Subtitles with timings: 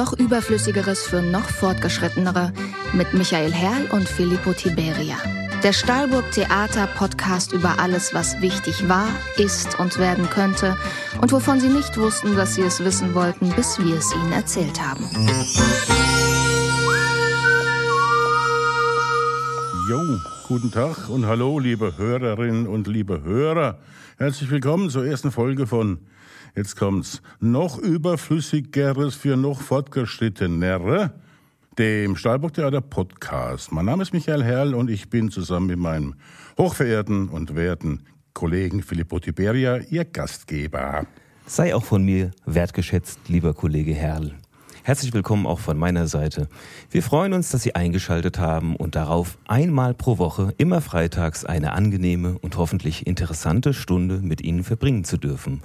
[0.00, 2.54] noch Überflüssigeres für noch Fortgeschrittenere
[2.94, 5.16] mit Michael Herrl und Filippo Tiberia.
[5.62, 10.78] Der Stahlburg Theater Podcast über alles, was wichtig war, ist und werden könnte
[11.20, 14.80] und wovon Sie nicht wussten, dass Sie es wissen wollten, bis wir es Ihnen erzählt
[14.80, 15.04] haben.
[19.90, 20.00] Jo,
[20.48, 23.76] guten Tag und hallo, liebe Hörerinnen und liebe Hörer.
[24.16, 25.98] Herzlich willkommen zur ersten Folge von
[26.56, 27.22] Jetzt kommt's.
[27.38, 31.12] Noch überflüssigeres für noch fortgeschrittenere,
[31.78, 33.70] dem Stahlburg-Theater Podcast.
[33.72, 36.14] Mein Name ist Michael Herrl und ich bin zusammen mit meinem
[36.58, 41.06] hochverehrten und werten Kollegen Filippo Tiberia Ihr Gastgeber.
[41.46, 44.34] Sei auch von mir wertgeschätzt, lieber Kollege Herrl.
[44.82, 46.48] Herzlich willkommen auch von meiner Seite.
[46.90, 51.72] Wir freuen uns, dass Sie eingeschaltet haben und darauf einmal pro Woche, immer freitags, eine
[51.72, 55.60] angenehme und hoffentlich interessante Stunde mit Ihnen verbringen zu dürfen.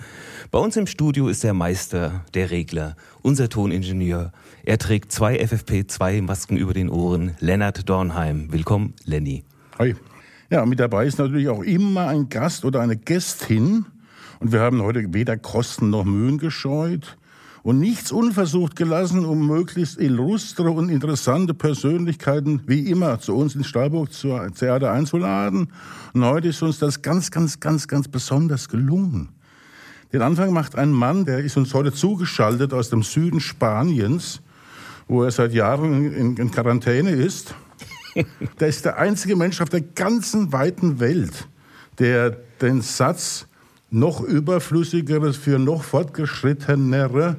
[0.51, 4.33] Bei uns im Studio ist der Meister, der Regler, unser Toningenieur.
[4.65, 8.51] Er trägt zwei FFP2-Masken über den Ohren, Lennart Dornheim.
[8.51, 9.45] Willkommen, Lenny.
[9.79, 9.95] Hi.
[10.49, 13.85] Ja, mit dabei ist natürlich auch immer ein Gast oder eine Gästin.
[14.41, 17.17] Und wir haben heute weder Kosten noch Mühen gescheut
[17.65, 23.63] und nichts unversucht gelassen, um möglichst illustre und interessante Persönlichkeiten wie immer zu uns in
[23.63, 25.69] Stahlburg zur Theater einzuladen.
[26.13, 29.29] Und heute ist uns das ganz, ganz, ganz, ganz besonders gelungen.
[30.13, 34.41] Den Anfang macht ein Mann, der ist uns heute zugeschaltet aus dem Süden Spaniens,
[35.07, 37.55] wo er seit Jahren in, in Quarantäne ist.
[38.59, 41.49] Der ist der einzige Mensch auf der ganzen weiten Welt,
[41.99, 42.29] der
[42.61, 43.45] den Satz
[43.91, 47.35] noch überflüssigeres für noch fortgeschrittenere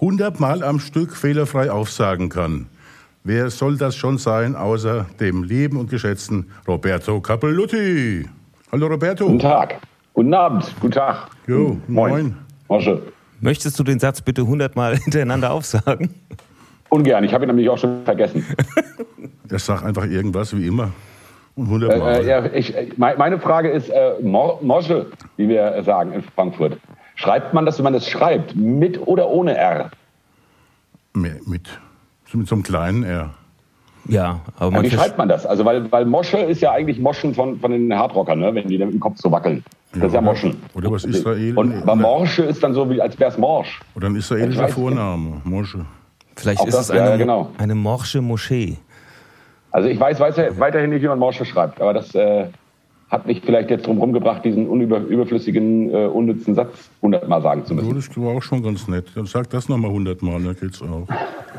[0.00, 2.66] hundertmal am Stück fehlerfrei aufsagen kann.
[3.22, 8.26] Wer soll das schon sein, außer dem lieben und geschätzten Roberto Capelluti?
[8.72, 9.26] Hallo Roberto.
[9.26, 9.78] Guten Tag.
[10.14, 10.74] Guten Abend.
[10.80, 11.28] Guten Tag.
[11.46, 12.34] Jo, moin.
[12.68, 13.02] moin.
[13.40, 16.14] Möchtest du den Satz bitte hundertmal hintereinander aufsagen?
[16.88, 18.44] Ungern, ich habe ihn nämlich auch schon vergessen.
[19.50, 20.90] er sagt einfach irgendwas, wie immer.
[21.56, 22.22] Und hundertmal.
[22.22, 26.78] Äh, ja, ich, meine Frage ist, äh, Mosche, wie wir sagen in Frankfurt.
[27.20, 29.90] Schreibt man das, wenn man das schreibt, mit oder ohne R?
[31.12, 31.46] Mit.
[31.46, 31.68] Mit
[32.48, 33.34] so einem kleinen R.
[34.08, 35.44] Ja, aber ja, wie schreibt man das?
[35.44, 38.54] Also, weil, weil Mosche ist ja eigentlich Moschen von, von den Hardrockern, ne?
[38.54, 39.62] wenn die dann im Kopf so wackeln.
[39.92, 40.56] Das ja, ist ja Moschen.
[40.72, 41.58] Oder was Israel.
[41.58, 43.80] Und aber Morsche ist dann so, wie als wäre es Morsch.
[43.94, 45.84] Oder ein israelischer Vorname, Morsche.
[46.36, 47.50] Vielleicht Auch ist das, es eine, ja, genau.
[47.58, 48.78] eine Morsche Moschee.
[49.72, 52.46] Also ich weiß, weiß weiterhin nicht, wie man Morsche schreibt, aber das äh,
[53.10, 57.94] hat mich vielleicht jetzt drum rumgebracht, diesen unüberflüssigen, äh, unnützen Satz hundertmal sagen zu müssen.
[57.94, 59.06] Das war auch schon ganz nett.
[59.16, 61.08] Dann sag das nochmal hundertmal, dann geht's auch.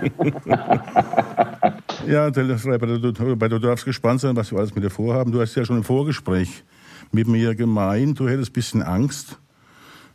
[2.07, 5.33] ja, du, du darfst gespannt sein, was wir alles mit dir vorhaben.
[5.33, 6.63] Du hast ja schon im Vorgespräch
[7.11, 9.37] mit mir gemeint, du hättest ein bisschen Angst.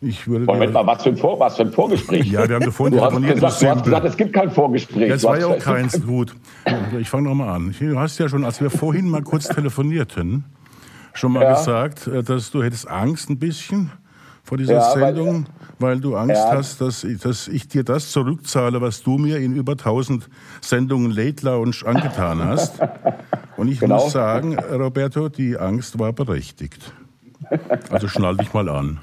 [0.00, 2.30] Ich würde Moment mal, was für, ein Vor was für ein Vorgespräch?
[2.30, 5.08] Ja, wir haben davon du hast, gesagt, du hast gesagt, es gibt kein Vorgespräch.
[5.08, 6.04] Das war ja auch keins.
[6.04, 6.34] Gut,
[6.98, 7.74] ich fange nochmal an.
[7.78, 10.44] Du hast ja schon, als wir vorhin mal kurz telefonierten,
[11.16, 11.54] schon mal ja.
[11.54, 13.90] gesagt, äh, dass du hättest Angst ein bisschen
[14.42, 15.46] vor dieser ja, Sendung,
[15.78, 16.52] weil, weil, du Angst ja.
[16.52, 20.28] hast, dass ich, dass ich dir das zurückzahle, was du mir in über 1000
[20.60, 22.78] Sendungen Late Lounge angetan hast.
[23.56, 24.04] Und ich genau.
[24.04, 26.92] muss sagen, Roberto, die Angst war berechtigt.
[27.90, 29.00] Also schnall dich mal an.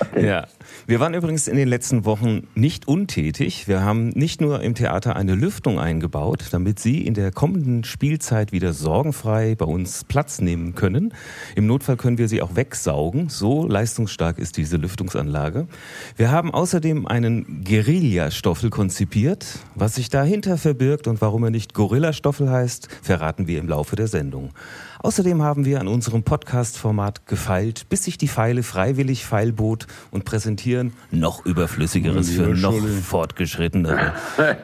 [0.00, 0.26] Okay.
[0.26, 0.46] Ja.
[0.88, 3.68] Wir waren übrigens in den letzten Wochen nicht untätig.
[3.68, 8.52] Wir haben nicht nur im Theater eine Lüftung eingebaut, damit Sie in der kommenden Spielzeit
[8.52, 11.12] wieder sorgenfrei bei uns Platz nehmen können.
[11.54, 13.28] Im Notfall können wir sie auch wegsaugen.
[13.28, 15.68] So leistungsstark ist diese Lüftungsanlage.
[16.16, 19.58] Wir haben außerdem einen Guerilla-Stoffel konzipiert.
[19.74, 24.06] Was sich dahinter verbirgt und warum er nicht Gorilla-Stoffel heißt, verraten wir im Laufe der
[24.06, 24.54] Sendung.
[25.00, 30.92] Außerdem haben wir an unserem Podcast-Format gefeilt, bis sich die Pfeile freiwillig feilbot und präsentieren
[31.10, 34.14] noch Überflüssigeres für noch Fortgeschrittenere.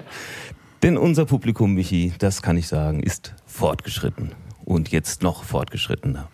[0.82, 4.32] Denn unser Publikum, Michi, das kann ich sagen, ist fortgeschritten.
[4.64, 6.28] Und jetzt noch fortgeschrittener.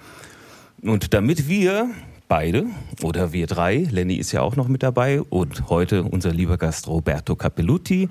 [0.82, 1.91] Und damit wir
[2.27, 2.67] beide
[3.03, 6.88] oder wir drei, Lenny ist ja auch noch mit dabei und heute unser lieber Gast
[6.88, 8.08] Roberto Capelluti,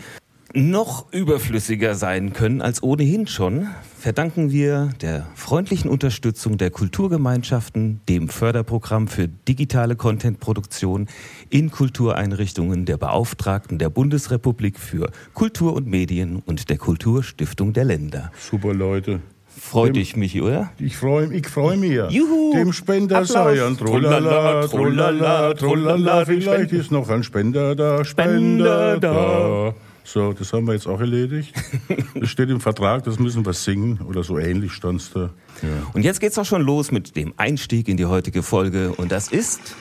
[0.53, 3.67] noch überflüssiger sein können als ohnehin schon,
[3.97, 11.07] verdanken wir der freundlichen Unterstützung der Kulturgemeinschaften, dem Förderprogramm für digitale Contentproduktion
[11.49, 18.31] in Kultureinrichtungen der Beauftragten der Bundesrepublik für Kultur und Medien und der Kulturstiftung der Länder.
[18.39, 19.21] Super Leute.
[19.59, 20.71] Freut dich, Michi, oder?
[20.79, 21.99] Ich freue ich freu mich.
[22.09, 22.53] Juhu!
[22.53, 29.73] Dem Spender sei ein Trullala, Trullala, Trullala, vielleicht ist noch ein Spender da, Spender da.
[30.11, 31.53] So, das haben wir jetzt auch erledigt.
[32.15, 35.29] Es steht im Vertrag, das müssen wir singen oder so ähnlich stand es da.
[35.61, 35.69] Ja.
[35.93, 39.27] Und jetzt geht's auch schon los mit dem Einstieg in die heutige Folge und das
[39.27, 39.75] ist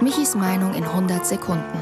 [0.00, 1.78] Michis Meinung in 100 Sekunden.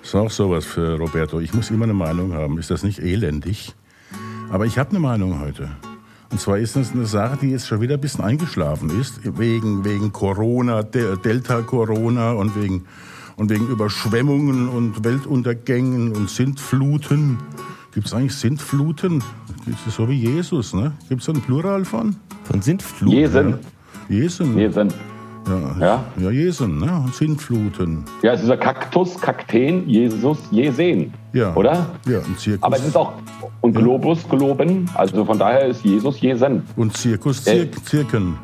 [0.00, 1.38] Das Ist auch sowas für Roberto.
[1.38, 2.58] Ich muss immer eine Meinung haben.
[2.58, 3.72] Ist das nicht elendig?
[4.50, 5.70] Aber ich habe eine Meinung heute.
[6.32, 9.84] Und zwar ist das eine Sache, die jetzt schon wieder ein bisschen eingeschlafen ist, wegen,
[9.84, 12.86] wegen Corona, Delta-Corona und wegen,
[13.36, 17.36] und wegen Überschwemmungen und Weltuntergängen und Sintfluten.
[17.92, 19.22] Gibt es eigentlich Sintfluten?
[19.90, 20.92] So wie Jesus, ne?
[21.10, 22.16] Gibt es da ein Plural von?
[22.44, 23.14] Von Sintfluten?
[23.14, 23.58] Jesen.
[24.08, 24.58] Jesen.
[24.58, 24.94] Jesen.
[25.48, 26.04] Ja, Ja.
[26.18, 27.04] ja Jesen, ne?
[27.12, 28.04] Sintfluten.
[28.22, 31.12] Ja, es ist dieser Kaktus, Kakteen, Jesus, Jesen.
[31.32, 31.54] Ja.
[31.54, 31.86] Oder?
[32.06, 32.62] Ja, ein Zirkus.
[32.62, 33.12] Aber es ist auch,
[33.60, 36.62] und Globus, Globen, also von daher ist Jesus Jesen.
[36.76, 38.38] und Zirkus, Zir Zirken.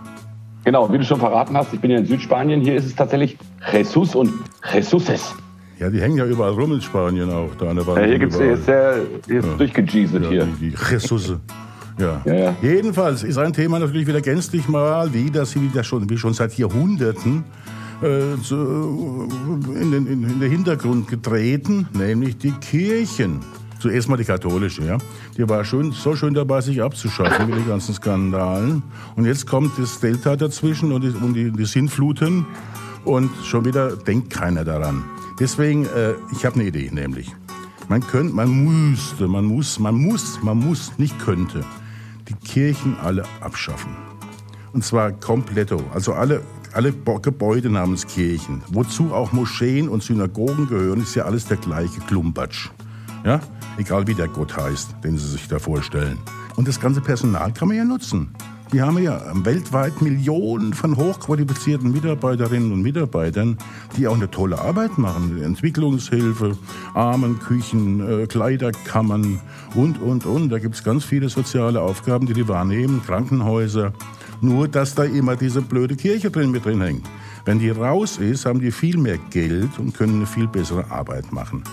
[0.64, 3.38] Genau, wie du schon verraten hast, ich bin ja in Südspanien, hier ist es tatsächlich
[3.72, 4.32] Jesus und
[4.72, 5.34] Jesuses.
[5.78, 7.98] Ja, die hängen ja überall rum in Spanien auch, da an der Wand.
[7.98, 8.96] Ja, hier gibt's, hier ist, der,
[9.26, 10.48] hier ist durchgejieselt ja, hier.
[10.60, 11.40] die, die Jesusse.
[11.98, 12.22] Ja.
[12.24, 12.56] Ja, ja.
[12.62, 16.56] Jedenfalls ist ein Thema natürlich wieder gänzlich mal, wie das wieder schon, wie schon seit
[16.56, 17.44] Jahrhunderten
[18.02, 19.28] äh, zu,
[19.74, 23.40] in, den, in, den Hintergrund getreten, nämlich die Kirchen.
[23.80, 24.98] Zuerst mal die katholische, ja.
[25.36, 28.82] Die war schön, so schön dabei, sich abzuschaffen mit den ganzen Skandalen.
[29.14, 32.44] Und jetzt kommt das Delta dazwischen und die, und die, die Sintfluten.
[33.04, 35.04] Und schon wieder denkt keiner daran.
[35.38, 37.32] Deswegen, äh, ich habe eine Idee, nämlich.
[37.88, 41.64] Man könnte, man müsste, man muss, man muss, man muss, nicht könnte,
[42.28, 43.96] die Kirchen alle abschaffen.
[44.72, 45.82] Und zwar kompletto.
[45.92, 46.42] Also alle,
[46.72, 52.00] alle Gebäude namens Kirchen, wozu auch Moscheen und Synagogen gehören, ist ja alles der gleiche
[52.00, 52.68] Klumpatsch.
[53.24, 53.40] Ja?
[53.78, 56.18] Egal wie der Gott heißt, den Sie sich da vorstellen.
[56.56, 58.34] Und das ganze Personal kann man ja nutzen.
[58.72, 63.56] Die haben ja weltweit Millionen von hochqualifizierten Mitarbeiterinnen und Mitarbeitern,
[63.96, 65.42] die auch eine tolle Arbeit machen.
[65.42, 66.56] Entwicklungshilfe,
[66.92, 69.40] Armenküchen, äh, Kleiderkammern
[69.74, 70.50] und, und, und.
[70.50, 73.94] Da gibt's ganz viele soziale Aufgaben, die die wahrnehmen, Krankenhäuser.
[74.42, 77.06] Nur, dass da immer diese blöde Kirche drin mit drin hängt.
[77.46, 81.32] Wenn die raus ist, haben die viel mehr Geld und können eine viel bessere Arbeit
[81.32, 81.64] machen.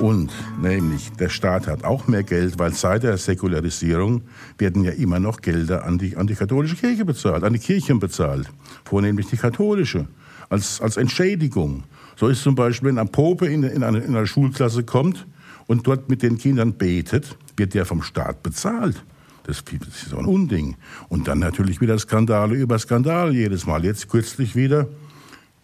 [0.00, 0.32] Und
[0.62, 4.22] nämlich der Staat hat auch mehr Geld, weil seit der Säkularisierung
[4.56, 8.00] werden ja immer noch Gelder an die, an die katholische Kirche bezahlt, an die Kirchen
[8.00, 8.50] bezahlt,
[8.84, 10.06] vornehmlich die katholische,
[10.48, 11.84] als, als Entschädigung.
[12.16, 15.26] So ist zum Beispiel, wenn ein Pope in, in, eine, in eine Schulklasse kommt
[15.66, 19.04] und dort mit den Kindern betet, wird der vom Staat bezahlt.
[19.44, 20.76] Das ist so ein Unding.
[21.10, 23.84] Und dann natürlich wieder Skandale über Skandal jedes Mal.
[23.84, 24.88] Jetzt kürzlich wieder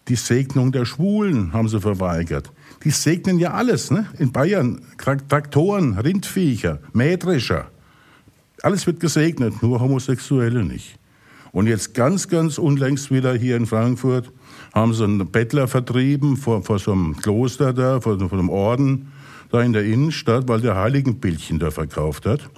[0.07, 2.51] die Segnung der Schwulen haben sie verweigert.
[2.87, 4.05] Die segnen ja alles, ne?
[4.17, 4.79] In Bayern.
[4.97, 7.65] Tra- Traktoren, Rindviecher, Mähdrescher.
[8.61, 10.97] Alles wird gesegnet, nur Homosexuelle nicht.
[11.51, 14.31] Und jetzt ganz, ganz unlängst wieder hier in Frankfurt
[14.73, 19.11] haben sie einen Bettler vertrieben vor, vor so einem Kloster da, vor, vor einem Orden
[19.51, 22.49] da in der Innenstadt, weil der Heiligenbildchen da verkauft hat.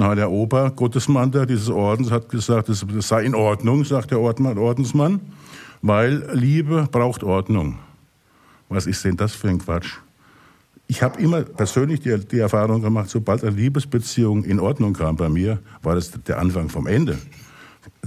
[0.00, 4.20] Hat der Ober, Gottesmann da dieses Ordens, hat gesagt, das, sei in Ordnung, sagt der
[4.20, 5.20] Ordensmann,
[5.82, 7.76] weil Liebe braucht Ordnung.
[8.74, 9.98] Was ist denn das für ein Quatsch?
[10.88, 15.28] Ich habe immer persönlich die, die Erfahrung gemacht, sobald eine Liebesbeziehung in Ordnung kam bei
[15.28, 17.16] mir, war das der Anfang vom Ende.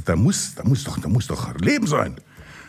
[0.04, 2.16] Da muss, da muss, doch, da muss doch Leben sein.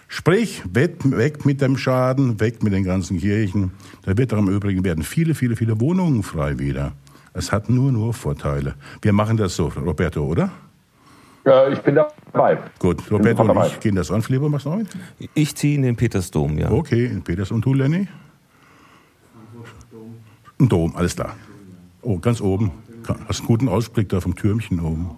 [0.07, 3.73] Sprich, weg, mit dem Schaden, weg mit den ganzen Kirchen.
[4.03, 6.93] Da wird doch im Übrigen werden viele, viele, viele Wohnungen frei wieder.
[7.35, 8.77] Es hat nur, nur Vorteile.
[9.03, 10.51] Wir machen das so, Roberto, oder?
[11.45, 12.59] Ja, ich bin dabei.
[12.79, 13.67] Gut, Roberto und dabei.
[13.69, 14.23] ich gehen das an.
[14.23, 14.89] Flieber, machst du auch mit?
[15.35, 16.71] Ich ziehe in den Petersdom, ja.
[16.71, 18.07] Okay, in Peters und du, Lenny?
[20.61, 21.37] Ein Dom, alles klar.
[22.03, 22.73] Oh, ganz oben.
[23.29, 25.11] Hast einen guten Ausblick da vom Türmchen oben.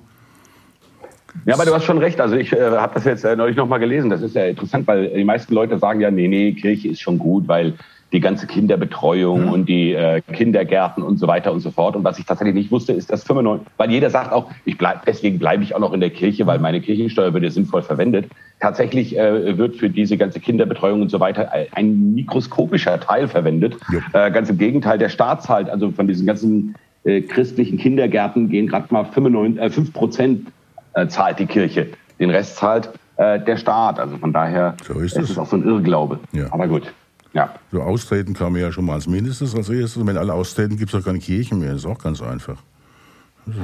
[1.47, 2.21] Ja, aber du hast schon recht.
[2.21, 4.11] Also ich äh, habe das jetzt äh, neulich noch mal gelesen.
[4.11, 7.19] Das ist ja interessant, weil die meisten Leute sagen ja, nee, nee, Kirche ist schon
[7.19, 7.75] gut, weil
[8.13, 11.95] die ganze Kinderbetreuung und die äh, Kindergärten und so weiter und so fort.
[11.95, 15.07] Und was ich tatsächlich nicht wusste, ist, dass 95, weil jeder sagt auch, ich bleib,
[15.07, 18.27] deswegen bleibe ich auch noch in der Kirche, weil meine Kirchensteuer wird ja sinnvoll verwendet.
[18.59, 23.77] Tatsächlich äh, wird für diese ganze Kinderbetreuung und so weiter ein mikroskopischer Teil verwendet.
[24.13, 26.75] Äh, ganz im Gegenteil, der Staat zahlt, also von diesen ganzen
[27.05, 30.49] äh, christlichen Kindergärten gehen gerade mal 95, äh, 5 Prozent
[30.95, 31.87] äh, zahlt die Kirche.
[32.19, 34.01] Den Rest zahlt äh, der Staat.
[34.01, 35.31] Also von daher So ist es es.
[35.31, 36.19] ist auch so ein Irrglaube.
[36.33, 36.47] Ja.
[36.51, 36.93] Aber gut.
[37.33, 37.55] Ja.
[37.71, 39.97] So austreten kann man ja schon mal als mindestes als erstes.
[39.97, 41.73] Und wenn alle austreten, gibt es auch keine Kirchen mehr.
[41.73, 42.57] Das ist auch ganz einfach.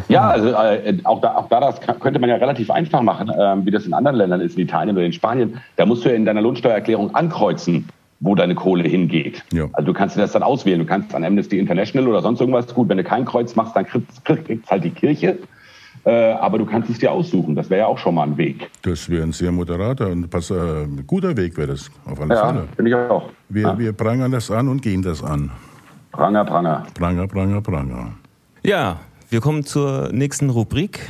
[0.08, 3.66] Ja, also äh, auch da, auch da das könnte man ja relativ einfach machen, ähm,
[3.66, 5.60] wie das in anderen Ländern ist, in Italien oder in Spanien.
[5.76, 7.88] Da musst du ja in deiner Lohnsteuererklärung ankreuzen,
[8.20, 9.44] wo deine Kohle hingeht.
[9.52, 9.68] Ja.
[9.74, 10.80] Also du kannst dir das dann auswählen.
[10.80, 12.72] Du kannst an Amnesty International oder sonst irgendwas.
[12.72, 15.38] Gut, wenn du kein Kreuz machst, dann kriegst kriegst halt die Kirche.
[16.06, 17.56] Äh, aber du kannst es dir aussuchen.
[17.56, 18.70] Das wäre ja auch schon mal ein Weg.
[18.82, 21.90] Das wäre ein sehr moderater und pass, äh, guter Weg, wäre das.
[22.04, 22.68] Auf alle Ja, Fälle.
[22.76, 23.28] finde ich auch.
[23.48, 23.78] Wir, ja.
[23.78, 25.50] wir prangern das an und gehen das an.
[26.12, 26.86] Pranger, Pranger.
[26.94, 28.12] Pranger, pranger, pranger.
[28.62, 31.00] Ja, wir kommen zur nächsten Rubrik.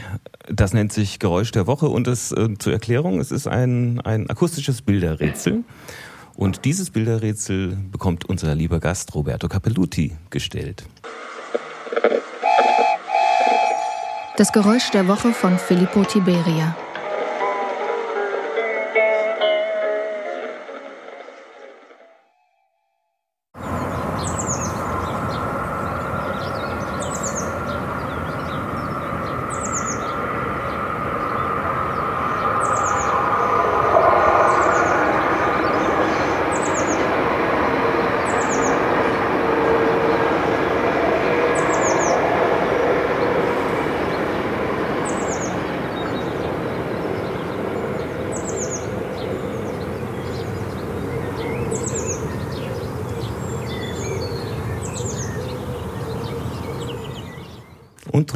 [0.48, 4.30] Das nennt sich Geräusch der Woche und es äh, zur Erklärung, es ist ein, ein
[4.30, 5.62] akustisches Bilderrätsel.
[6.36, 10.86] Und dieses Bilderrätsel bekommt unser lieber Gast Roberto Capelluti gestellt.
[14.36, 16.76] Das Geräusch der Woche von Filippo Tiberia.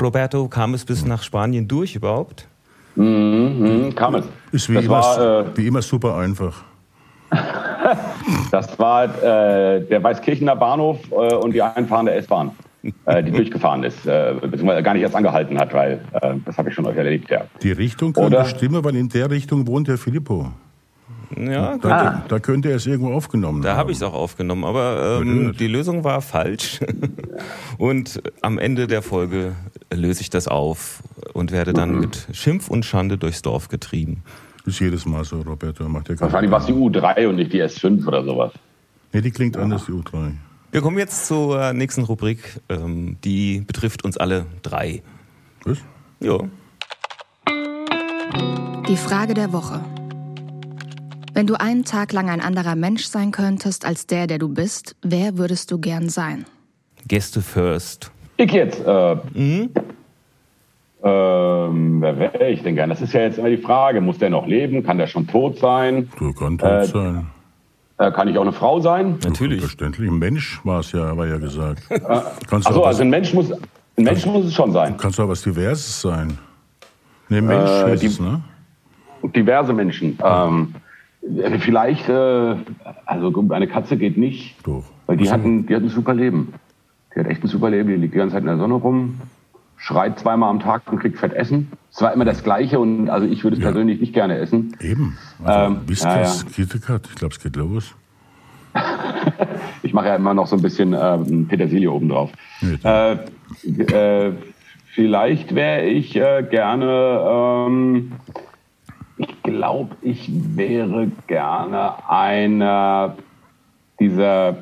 [0.00, 2.46] Roberto, kam es bis nach Spanien durch überhaupt?
[2.96, 4.24] Mhm, mh, kam es.
[4.52, 6.64] Ist wie, immer, war, äh, wie immer super einfach.
[8.50, 12.50] das war äh, der Weißkirchener Bahnhof äh, und die einfahrende S-Bahn,
[13.06, 16.68] äh, die durchgefahren ist, äh, beziehungsweise gar nicht erst angehalten hat, weil äh, das habe
[16.70, 17.42] ich schon euch erlebt, ja.
[17.62, 20.50] Die Richtung könnte stimmen, weil in der Richtung wohnt der Filippo.
[21.38, 22.24] Ja, da, ah.
[22.26, 25.68] da, könnte er es irgendwo aufgenommen Da habe ich es auch aufgenommen, aber ähm, die
[25.68, 26.80] Lösung war falsch.
[27.78, 29.52] und am Ende der Folge
[29.92, 32.00] löse ich das auf und werde dann mhm.
[32.00, 34.22] mit Schimpf und Schande durchs Dorf getrieben.
[34.64, 35.88] Das ist jedes Mal so, Roberto.
[35.88, 38.52] Macht ja Wahrscheinlich war es die U3 und nicht die S5 oder sowas.
[39.12, 39.62] Nee, die klingt ja.
[39.62, 40.32] anders, die U3.
[40.70, 42.60] Wir kommen jetzt zur nächsten Rubrik.
[42.68, 45.02] Ähm, die betrifft uns alle drei.
[45.64, 45.78] Was?
[46.20, 46.38] Ja.
[48.88, 49.84] Die Frage der Woche.
[51.32, 54.94] Wenn du einen Tag lang ein anderer Mensch sein könntest als der, der du bist,
[55.02, 56.44] wer würdest du gern sein?
[57.06, 58.12] Gäste first.
[58.40, 58.80] Ich jetzt.
[58.86, 59.70] Äh, mhm.
[61.04, 62.88] ähm, wer wäre ich denn gern?
[62.88, 64.00] Das ist ja jetzt immer die Frage.
[64.00, 64.82] Muss der noch leben?
[64.82, 66.08] Kann der schon tot sein?
[66.18, 67.26] Du kann tot äh, sein.
[67.98, 69.18] Äh, kann ich auch eine Frau sein?
[69.22, 69.60] Natürlich.
[69.60, 70.08] Verständlich.
[70.08, 71.82] Ein Mensch war es ja, war ja gesagt.
[72.50, 74.96] Achso, also ein Mensch muss, ein Mensch muss es schon sein.
[74.96, 76.38] Kannst du auch was Diverses sein.
[77.28, 78.40] Ne, Mensch äh, heißt die, es, ne?
[79.34, 80.18] Diverse Menschen.
[80.24, 80.74] Ähm,
[81.58, 82.56] Vielleicht, äh,
[83.04, 84.84] also eine Katze geht nicht, Doch.
[85.06, 86.54] weil die hatten, die hatten ein super Leben.
[87.14, 89.20] Die hat echt ein super Leben, die liegt die ganze Zeit in der Sonne rum,
[89.76, 91.72] schreit zweimal am Tag und kriegt fett Essen.
[91.92, 93.70] Es war immer das Gleiche und also ich würde es ja.
[93.70, 94.76] persönlich nicht gerne essen.
[94.80, 95.18] Eben.
[95.42, 96.32] Also, ähm, wisst ja, ja.
[96.54, 97.94] KitKat, ich glaube, es geht los.
[99.82, 102.30] ich mache ja immer noch so ein bisschen äh, Petersilie obendrauf.
[102.84, 104.32] Ja, äh, äh,
[104.94, 108.12] vielleicht wäre ich äh, gerne ähm,
[109.20, 113.16] ich glaube, ich wäre gerne einer
[113.98, 114.56] dieser,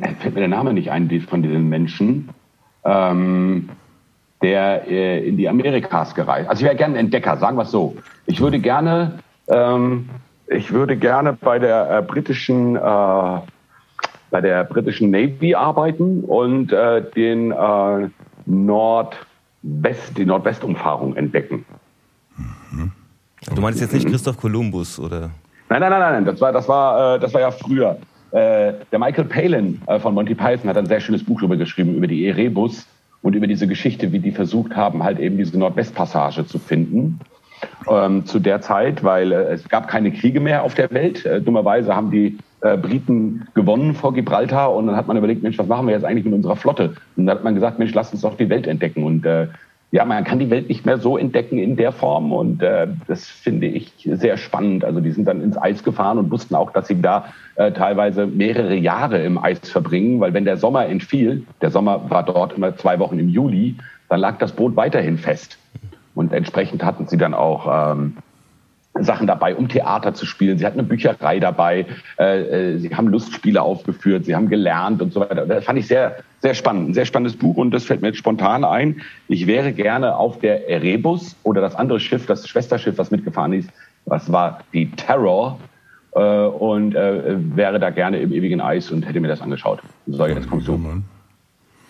[0.00, 2.30] hm, fällt mir der Name nicht ein, von diesen Menschen,
[2.84, 3.68] ähm,
[4.42, 6.48] der äh, in die Amerikas gereist.
[6.48, 7.96] Also ich wäre gerne ein Entdecker, sagen wir es so.
[8.26, 10.08] Ich würde gerne, ähm,
[10.46, 12.80] ich würde gerne bei der äh, britischen, äh,
[14.30, 18.08] bei der britischen Navy arbeiten und äh, den äh,
[18.46, 21.64] Nordwest, die Nordwestumfahrung entdecken.
[23.54, 25.30] Du meinst jetzt nicht Christoph Kolumbus, oder?
[25.68, 27.96] Nein, nein, nein, nein, das war, das war, äh, das war ja früher.
[28.32, 31.94] Äh, der Michael Palin äh, von Monty Python hat ein sehr schönes Buch darüber geschrieben,
[31.94, 32.86] über die Erebus
[33.22, 37.20] und über diese Geschichte, wie die versucht haben, halt eben diese Nordwestpassage zu finden.
[37.88, 41.24] Ähm, zu der Zeit, weil äh, es gab keine Kriege mehr auf der Welt.
[41.24, 45.58] Äh, dummerweise haben die äh, Briten gewonnen vor Gibraltar und dann hat man überlegt, Mensch,
[45.58, 46.96] was machen wir jetzt eigentlich mit unserer Flotte?
[47.16, 49.04] Und dann hat man gesagt, Mensch, lass uns doch die Welt entdecken.
[49.04, 49.48] Und äh,
[49.92, 53.26] ja, man kann die Welt nicht mehr so entdecken in der Form und äh, das
[53.26, 54.84] finde ich sehr spannend.
[54.84, 58.26] Also die sind dann ins Eis gefahren und wussten auch, dass sie da äh, teilweise
[58.26, 62.76] mehrere Jahre im Eis verbringen, weil wenn der Sommer entfiel, der Sommer war dort immer
[62.76, 63.76] zwei Wochen im Juli,
[64.08, 65.58] dann lag das Boot weiterhin fest.
[66.14, 68.16] Und entsprechend hatten sie dann auch ähm,
[69.00, 70.58] Sachen dabei, um Theater zu spielen.
[70.58, 71.86] Sie hatten eine Bücherei dabei.
[72.18, 74.24] Äh, äh, sie haben Lustspiele aufgeführt.
[74.24, 75.46] Sie haben gelernt und so weiter.
[75.46, 76.90] Das fand ich sehr, sehr spannend.
[76.90, 79.00] Ein sehr spannendes Buch und das fällt mir jetzt spontan ein.
[79.28, 83.70] Ich wäre gerne auf der Erebus oder das andere Schiff, das Schwesterschiff, was mitgefahren ist.
[84.06, 85.58] Das war die Terror.
[86.16, 89.82] Äh, und äh, wäre da gerne im ewigen Eis und hätte mir das angeschaut.
[90.06, 90.78] So, jetzt kommst du.
[90.78, 91.04] Mann.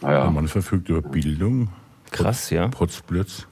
[0.02, 0.22] Naja.
[0.22, 1.68] Der Mann verfügt über Bildung.
[2.10, 2.68] Krass, ja.
[2.68, 3.46] Potzblitz.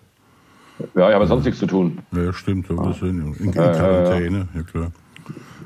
[0.94, 1.98] Ja, ich habe sonst nichts zu tun.
[2.14, 2.66] Ja, stimmt.
[2.66, 2.94] So ah.
[3.02, 4.92] in, in, in Quarantäne, ja, klar.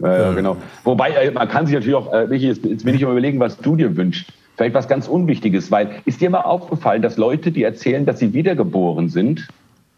[0.00, 0.56] Ja, ja, genau.
[0.84, 3.56] Wobei, äh, man kann sich natürlich auch, äh, jetzt, jetzt will ich mal überlegen, was
[3.56, 4.32] du dir wünschst.
[4.56, 8.32] Vielleicht was ganz Unwichtiges, weil ist dir mal aufgefallen, dass Leute, die erzählen, dass sie
[8.32, 9.48] wiedergeboren sind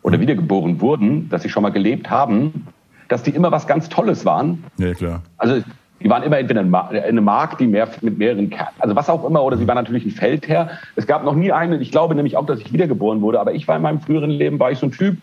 [0.02, 0.22] oder hm.
[0.22, 2.66] wiedergeboren wurden, dass sie schon mal gelebt haben,
[3.08, 4.64] dass die immer was ganz Tolles waren?
[4.78, 5.22] Ja, klar.
[5.38, 5.62] Also
[6.02, 9.42] die waren immer entweder eine Mark, die mehr mit mehreren Kernen, also was auch immer,
[9.42, 10.70] oder sie waren natürlich ein Feldherr.
[10.96, 13.68] Es gab noch nie einen, ich glaube nämlich auch, dass ich wiedergeboren wurde, aber ich
[13.68, 15.18] war in meinem früheren Leben, war ich so ein Typ,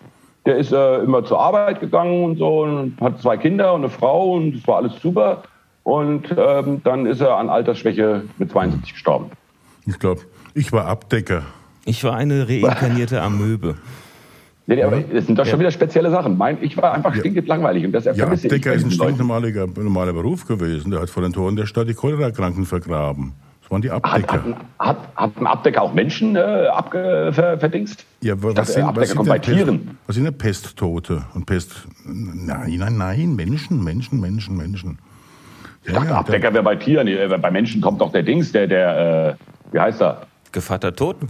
[0.45, 3.89] der ist äh, immer zur Arbeit gegangen und so und hat zwei Kinder und eine
[3.89, 5.43] Frau und es war alles super.
[5.83, 9.31] und ähm, dann ist er an Altersschwäche mit 72 gestorben.
[9.85, 10.21] Ich glaube,
[10.53, 11.43] ich war Abdecker.
[11.85, 13.75] Ich war eine reinkarnierte Amöbe.
[14.69, 16.37] Nee, nee, aber das sind doch schon wieder spezielle Sachen.
[16.37, 20.45] Mein, ich war einfach stinkend langweilig und das Ja, bei ist ein stinknormaler normaler Beruf
[20.45, 20.91] gewesen.
[20.91, 23.31] Der hat vor den Toren der Stadt die Cholera-Kranken vergraben.
[23.61, 24.33] Das waren die Hat, Abdecker.
[24.33, 26.39] hat, ein- hat, hat ein Abdecker auch Menschen äh,
[26.71, 28.05] abge, ver, verdingst?
[28.21, 29.97] Ja, was dachte, sind, Abdecker was, sind bei Tieren.
[30.05, 31.23] was sind denn Pesttote?
[31.33, 31.87] Und Pest.
[32.05, 34.99] Nein, nein, nein, Menschen, Menschen, Menschen, Menschen.
[35.85, 37.07] Ich dachte, Abdecker wäre bei Tieren.
[37.07, 40.23] Äh, Bei Menschen kommt doch der Dings, der, der, äh, wie heißt er?
[40.51, 41.29] Gevatter Toten.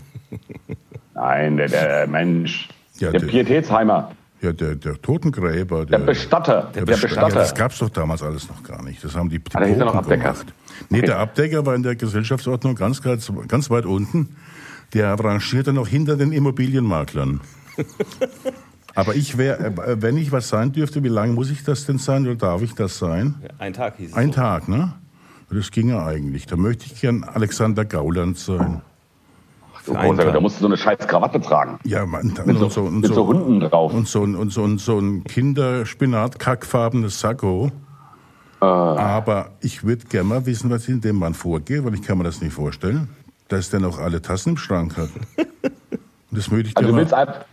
[1.13, 2.69] Nein, der, der Mensch.
[2.99, 4.11] Ja, der der- Pietätsheimer.
[4.39, 5.85] Ja, der, der Totengräber.
[5.87, 6.71] Der Bestatter.
[6.75, 7.35] Der, Besta- Ja, Bestatter.
[7.35, 9.03] das gab's doch damals alles noch gar nicht.
[9.03, 10.31] Das haben die, die Ah, da hieß er noch Abdecker.
[10.33, 10.53] gemacht.
[10.89, 11.07] Nee, Okay.
[11.07, 14.35] der Abdecker war in der Gesellschaftsordnung ganz, ganz, ganz weit unten.
[14.93, 17.41] Der rangierte noch hinter den Immobilienmaklern.
[18.95, 21.97] Aber ich wäre, äh, wenn ich was sein dürfte, wie lange muss ich das denn
[21.97, 23.35] sein oder darf ich das sein?
[23.59, 24.15] Ein Tag hieß es.
[24.15, 24.35] Ein so.
[24.35, 24.93] Tag, ne?
[25.49, 26.45] Das ginge eigentlich.
[26.45, 28.55] Da möchte ich gern Alexander Gauland sein.
[28.55, 30.41] Du Für einen Großer, da Tag.
[30.41, 31.79] musst du so eine scheiß Krawatte tragen.
[31.83, 33.93] Ja, man, Mit so, und so, und mit so so, Hunden drauf.
[33.93, 37.71] und so, ein- und so, und so ein Kinderspinat-kackfarbenes Sakko.
[38.59, 38.95] Ah.
[38.95, 42.23] Aber ich würde gerne mal wissen, was in dem Mann vorgeht, weil ich kann mir
[42.23, 43.09] das nicht vorstellen,
[43.49, 45.09] dass der noch alle Tassen im Schrank hat.
[45.37, 45.77] Und
[46.31, 47.45] das würde ich Also du gerne willst mal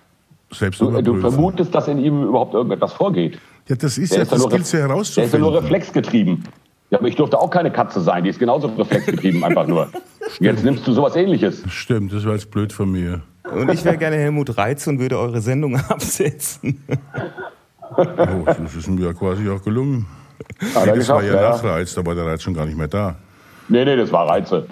[0.53, 3.38] selbst du, du vermutest, dass in ihm überhaupt irgendetwas vorgeht.
[3.69, 5.41] Ja, das ist Der ja, ist ja das nur, gilt ja der ist ja herauszufinden.
[5.41, 6.45] nur reflexgetrieben.
[6.91, 8.25] Ja, aber ich durfte auch keine Katze sein.
[8.25, 9.88] Die ist genauso reflexgetrieben, einfach nur.
[10.40, 11.62] Jetzt nimmst du sowas ähnliches.
[11.69, 13.23] Stimmt, das war jetzt blöd von mir.
[13.50, 16.83] Und ich wäre gerne Helmut Reitz und würde eure Sendung absetzen.
[17.97, 20.07] Oh, das ist mir ja quasi auch gelungen.
[20.75, 21.50] Er Das war ja ja.
[21.50, 23.16] nach Reiz, da war der Reiz schon gar nicht mehr da.
[23.69, 24.66] Nee, nee, das war Reize.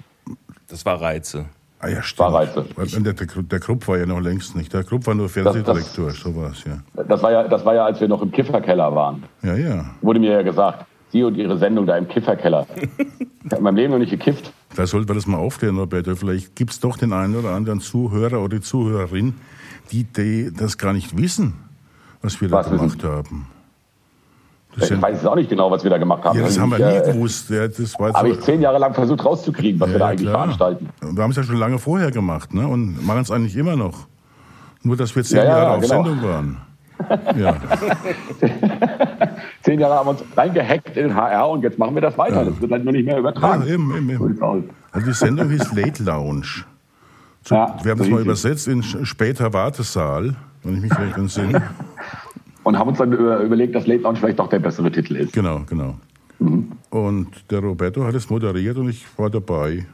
[0.67, 1.45] Das war Reize.
[1.79, 2.31] Ah ja, stimmt.
[2.31, 2.65] War Reize.
[3.01, 4.73] Der, der Krupp war ja noch längst nicht.
[4.73, 6.79] Der Krupp war nur Fernsehdirektor, so war es ja.
[7.07, 9.23] Das war ja, das war ja, als wir noch im Kifferkeller waren.
[9.41, 9.85] Ja, ja.
[10.01, 12.65] Wurde mir ja gesagt, Sie und Ihre Sendung da im Kifferkeller.
[12.75, 14.51] Ich habe in meinem Leben noch nicht gekifft.
[14.75, 16.15] Da sollten wir das mal aufklären, Roberto.
[16.15, 19.35] Vielleicht gibt es doch den einen oder anderen Zuhörer oder Zuhörerin,
[19.91, 21.53] die, die das gar nicht wissen,
[22.21, 22.97] was wir da Was wissen?
[22.97, 23.47] gemacht haben.
[24.75, 26.35] Das, Ich weiß es auch nicht genau, was wir da gemacht haben.
[26.35, 27.49] ja, das Also haben wir nie äh, gewusst.
[27.51, 30.11] Ja, das war Habe so, ich zehn Jahre lang versucht rauszukriegen, was wir da Ja,
[30.11, 30.41] eigentlich klar.
[30.41, 30.89] veranstalten.
[31.01, 32.67] Wir haben es ja schon lange vorher gemacht ne?
[32.67, 34.07] und machen es eigentlich immer noch.
[34.81, 36.03] Nur, dass wir zehn Ja, ja, Jahre auf genau.
[36.03, 36.57] Sendung waren.
[37.37, 37.57] Ja,
[39.63, 42.45] Zehn Jahre haben wir uns reingehackt in HR und jetzt machen wir das weiter.
[42.45, 43.65] Das wird halt nur nicht mehr ja übertragen.
[43.67, 44.27] eben, eben, eben.
[44.27, 44.63] sieht's aus.
[44.91, 46.65] Also die Sendung hieß Late Lounge.
[47.43, 48.47] So, Ja, wir haben das so mal hieß sie.
[48.49, 51.61] übersetzt in später Wartesaal, wenn ich mich recht entsinne.
[52.63, 55.33] Und haben uns dann über, überlegt, dass Late Lounge vielleicht doch der bessere Titel ist.
[55.33, 55.95] Genau, genau.
[56.89, 59.85] Und der Roberto hat es moderiert und ich war dabei.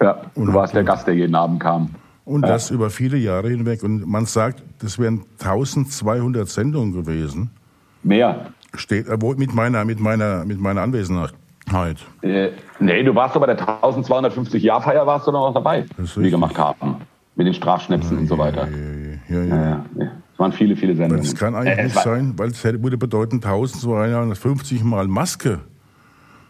[0.00, 1.90] Ja, du warst der Gast, der jeden Abend kam.
[2.24, 3.82] Und das über viele Jahre hinweg.
[3.82, 7.50] Und man sagt, das wären 1200 Sendungen gewesen.
[8.02, 8.52] Mehr.
[8.74, 11.32] Steht, äh, mit meiner, mit meiner, mit meiner Anwesenheit.
[12.22, 12.50] Äh,
[12.80, 16.96] nee, du warst doch bei der 1250-Jahr-Feier warst du noch dabei, die wir gemacht haben.
[17.36, 18.66] Mit den Strafschnäpsen und so weiter.
[19.28, 19.44] Ja, ja.
[19.44, 19.84] Ja, ja.
[20.32, 21.22] Es waren viele, viele Sendungen.
[21.24, 25.60] Das kann eigentlich Äh, nicht sein, weil es hätte- würde bedeuten 1250 Mal Maske.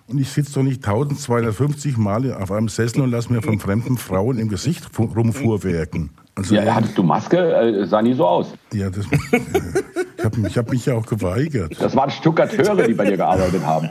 [0.07, 3.98] Und ich sitze doch nicht 1250 Mal auf einem Sessel und lasse mir von fremden
[3.98, 6.11] Frauen im Gesicht fu- rumfuhrwerken.
[6.35, 7.37] Also, Ja, hattest du Maske?
[7.38, 8.54] Äh, sah nie so aus.
[8.72, 9.04] ja, das,
[10.37, 11.75] habe ich hab mich ja auch geweigert.
[11.81, 13.88] Das waren Stuckateure, die bei dir gearbeitet haben.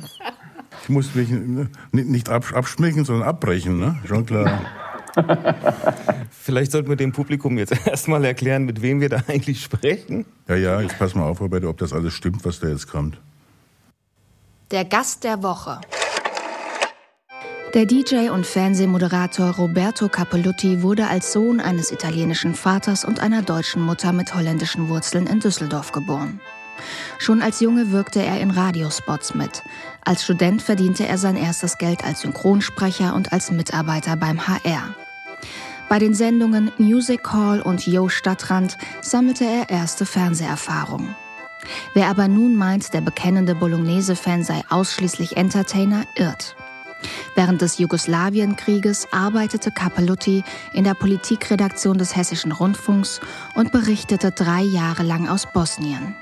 [0.84, 3.97] Ich musste mich äh, nicht nicht absch- abschmecken, sondern abbrechen, ne?
[4.06, 4.62] Schon klar.
[6.32, 10.26] Vielleicht sollten wir dem Publikum jetzt erstmal erklären, mit wem wir da eigentlich sprechen.
[10.47, 13.19] Ja, ja, jetzt pass mal auf, Roberto, ob das alles stimmt, was da jetzt kommt.
[14.71, 15.80] Der Gast der Woche.
[17.73, 23.82] Der DJ und Fernsehmoderator Roberto Capellutti wurde als Sohn eines italienischen Vaters und einer deutschen
[23.82, 26.39] Mutter mit holländischen Wurzeln in Düsseldorf geboren.
[27.17, 29.63] Schon als Junge wirkte er in Radiospots mit.
[30.06, 34.95] Als Student verdiente er sein erstes Geld als Synchronsprecher und als Mitarbeiter beim HR.
[35.89, 41.15] Bei den Sendungen Music Hall und Yo Stadtrand sammelte er erste Fernseherfahrung.
[41.93, 46.56] Wer aber nun meint, der bekennende Bolognese-Fan sei ausschließlich Entertainer, irrt.
[47.36, 53.21] Während des Jugoslawienkrieges arbeitete Capellutti in der Politikredaktion des Hessischen Rundfunks
[53.55, 56.15] und berichtete drei Jahre lang aus Bosnien.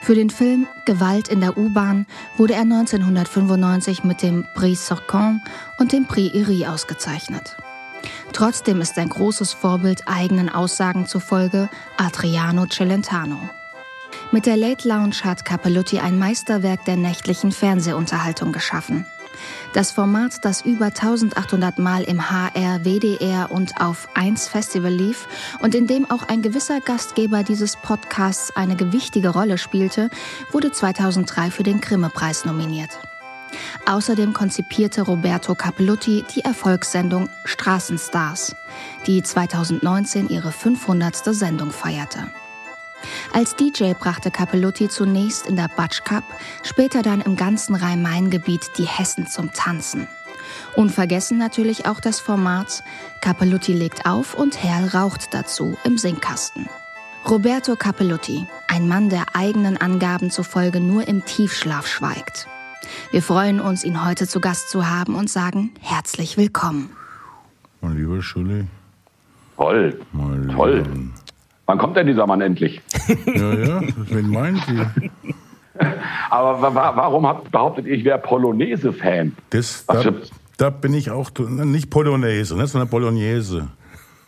[0.00, 5.42] Für den Film Gewalt in der U-Bahn wurde er 1995 mit dem Prix Sorcan
[5.78, 7.56] und dem Prix Iri ausgezeichnet.
[8.32, 13.38] Trotzdem ist sein großes Vorbild eigenen Aussagen zufolge Adriano Celentano.
[14.30, 19.06] Mit der Late Lounge hat Capellutti ein Meisterwerk der nächtlichen Fernsehunterhaltung geschaffen.
[19.74, 25.28] Das Format, das über 1800 Mal im HR, WDR und auf 1 Festival lief
[25.60, 30.08] und in dem auch ein gewisser Gastgeber dieses Podcasts eine gewichtige Rolle spielte,
[30.52, 32.98] wurde 2003 für den Grimme-Preis nominiert.
[33.86, 38.54] Außerdem konzipierte Roberto Capelluti die Erfolgssendung Straßenstars,
[39.06, 41.34] die 2019 ihre 500.
[41.34, 42.28] Sendung feierte.
[43.32, 46.24] Als DJ brachte Capelluti zunächst in der Batsch Cup,
[46.62, 50.08] später dann im ganzen Rhein-Main-Gebiet die Hessen zum Tanzen.
[50.76, 52.82] Unvergessen natürlich auch das Format
[53.20, 56.68] Capelluti legt auf und Herl raucht dazu im Singkasten.
[57.28, 62.46] Roberto Capelluti, ein Mann, der eigenen Angaben zufolge nur im Tiefschlaf schweigt.
[63.10, 66.90] Wir freuen uns, ihn heute zu Gast zu haben und sagen herzlich willkommen.
[67.80, 68.64] Mein lieber Schulli.
[69.56, 70.00] Toll.
[70.12, 70.76] Mein Toll.
[70.78, 71.17] lieber-
[71.68, 72.80] Wann kommt denn dieser Mann endlich?
[73.26, 74.90] Ja, ja, wen meint ihr?
[76.30, 79.36] Aber wa wa warum habt, behauptet ihr, ich wäre Polonaise-Fan?
[79.50, 80.02] Das, da,
[80.56, 83.68] da bin ich auch, nicht Polonaise, ne, sondern Bolognese.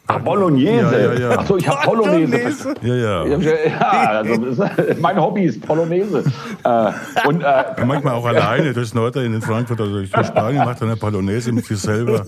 [0.07, 1.01] Ach, Bolognese.
[1.01, 1.37] Ja, ja, ja.
[1.39, 2.75] Ach so, ich habe Polonaise.
[2.83, 3.25] Ja, ja.
[3.39, 6.25] Ja, also das ist- mein Hobby ist Polonaise.
[6.65, 6.93] Äh,
[7.27, 10.89] und äh, Ja, manchmal auch alleine durchs Nordrhein in Frankfurt oder durch Spanien macht er
[10.89, 12.27] eine Polonaise mit sich selber.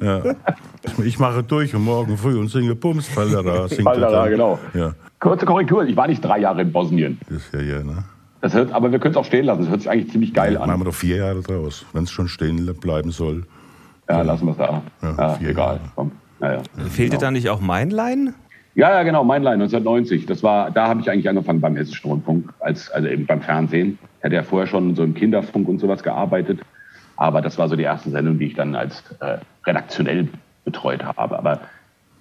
[0.00, 0.22] Ja.
[1.04, 2.74] Ich mache durch und morgen früh und singe
[3.68, 4.30] er Fallera, dann.
[4.30, 4.58] genau.
[4.74, 7.18] Ja, kurze Korrektur, ich war nicht drei Jahre in Bosnien.
[7.28, 8.04] das ist ja, ja, ne?
[8.40, 9.62] Das hört, aber wir können es auch stehen lassen.
[9.62, 10.80] Das hört sich eigentlich ziemlich geil Machen an.
[10.80, 13.44] wir doch vier Jahre draus, wenn es schon stehen bleiben soll.
[14.08, 14.82] Ja, lassen wir es da.
[15.02, 15.80] Ja, Ja, vier egal.
[15.96, 16.10] Jahre.
[16.40, 16.62] Ja, ja.
[16.90, 18.34] Fehlte da nicht auch Mainlein?
[18.74, 20.26] Ja, ja, genau, Mainlein 1990.
[20.26, 23.98] Das war, da habe ich eigentlich angefangen beim Hessischen Rundfunk, als, also eben beim Fernsehen.
[24.18, 26.60] Ich hatte ja vorher schon so im Kinderfunk und sowas gearbeitet.
[27.16, 30.28] Aber das war so die erste Sendung, die ich dann als äh, redaktionell
[30.64, 31.38] betreut habe.
[31.38, 31.60] Aber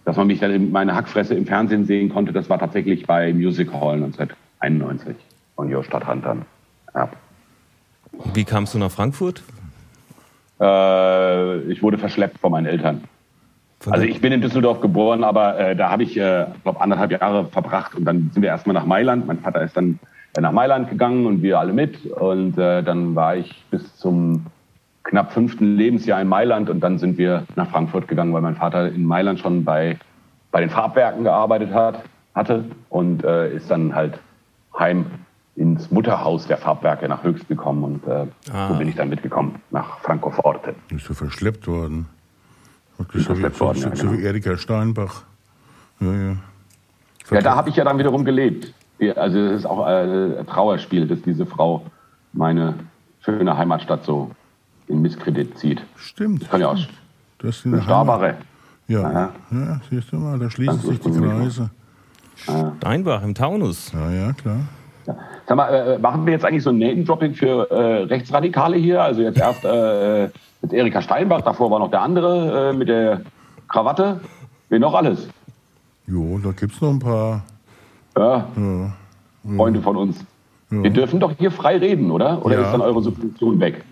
[0.05, 3.33] dass man mich dann in meine Hackfresse im Fernsehen sehen konnte, das war tatsächlich bei
[3.33, 5.15] Music Hall 1991
[5.55, 6.45] von Jo Stadthandern.
[6.93, 7.09] Ja.
[8.33, 9.43] Wie kamst du nach Frankfurt?
[10.59, 13.03] Äh, ich wurde verschleppt von meinen Eltern.
[13.79, 17.11] Von Also ich bin in Düsseldorf geboren, aber äh, da habe ich, äh, glaube anderthalb
[17.11, 19.27] Jahre verbracht und dann sind wir erstmal nach Mailand.
[19.27, 19.99] Mein Vater ist dann
[20.37, 24.45] äh, nach Mailand gegangen und wir alle mit und äh, dann war ich bis zum
[25.03, 28.87] knapp fünften Lebensjahr in Mailand und dann sind wir nach Frankfurt gegangen, weil mein Vater
[28.87, 29.97] in Mailand schon bei
[30.51, 32.03] bei den Farbwerken gearbeitet hat
[32.35, 34.19] hatte und äh, ist dann halt
[34.77, 35.05] heim
[35.55, 38.69] ins Mutterhaus der Farbwerke nach Höchst gekommen und äh, Ah.
[38.69, 40.73] so bin ich dann mitgekommen nach Francoforte.
[40.89, 42.07] Bist du verschleppt worden?
[42.97, 44.27] So, wie, verschleppt worden, so, ja, so wie genau.
[44.29, 45.23] Erika Steinbach.
[45.99, 46.35] Ja, ja.
[47.31, 48.73] Ja, da habe ich ja dann wiederum gelebt.
[49.15, 51.85] Also es ist auch äh, ein Trauerspiel, dass diese Frau
[52.33, 52.75] meine
[53.21, 54.31] schöne Heimatstadt so
[54.93, 55.83] in Misskredit zieht.
[55.95, 56.49] Stimmt.
[56.49, 56.77] Kann ja auch
[57.41, 57.83] der Heimat.
[57.83, 58.35] Starbare.
[58.87, 59.03] Ja.
[59.03, 59.29] Aha.
[59.51, 61.11] ja, siehst du mal, da schließen sich die.
[61.11, 61.69] Kreise.
[62.77, 63.91] Steinbach im Taunus.
[63.93, 64.59] Ja, ja, klar.
[65.45, 69.01] Sag mal, äh, machen wir jetzt eigentlich so ein Name-Dropping für äh, Rechtsradikale hier?
[69.01, 70.29] Also jetzt erst äh,
[70.61, 73.21] mit Erika Steinbach, davor war noch der andere äh, mit der
[73.67, 74.21] Krawatte.
[74.69, 75.27] Wen noch alles?
[76.07, 77.43] Jo, da gibt's noch ein paar.
[78.17, 78.47] Ja,
[79.55, 80.23] Freunde von uns.
[80.81, 82.43] Wir dürfen doch hier frei reden, oder?
[82.45, 82.61] Oder Ja.
[82.65, 83.83] ist dann eure Subvention weg?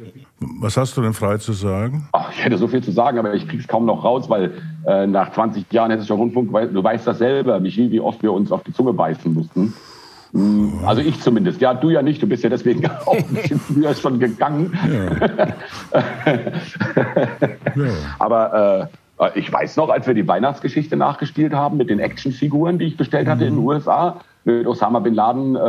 [0.60, 2.08] Was hast du denn frei zu sagen?
[2.14, 4.52] Ach, ich hätte so viel zu sagen, aber ich krieg's kaum noch raus, weil
[4.88, 8.52] äh, nach 20 Jahren Hessischer Rundfunk, du weißt das selber, Michi, wie oft wir uns
[8.52, 9.74] auf die Zunge beißen mussten.
[10.34, 11.60] Hm, Also ich zumindest.
[11.62, 12.24] Ja, du ja nicht.
[12.24, 14.74] Du bist ja deswegen auch ein bisschen früher schon gegangen.
[14.90, 16.02] Ja.
[18.20, 18.90] Aber
[19.20, 22.98] äh, ich weiß noch, als wir die Weihnachtsgeschichte nachgespielt haben mit den Actionfiguren, die ich
[22.98, 25.60] bestellt hatte in den USA, mit Osama Bin Laden, äh,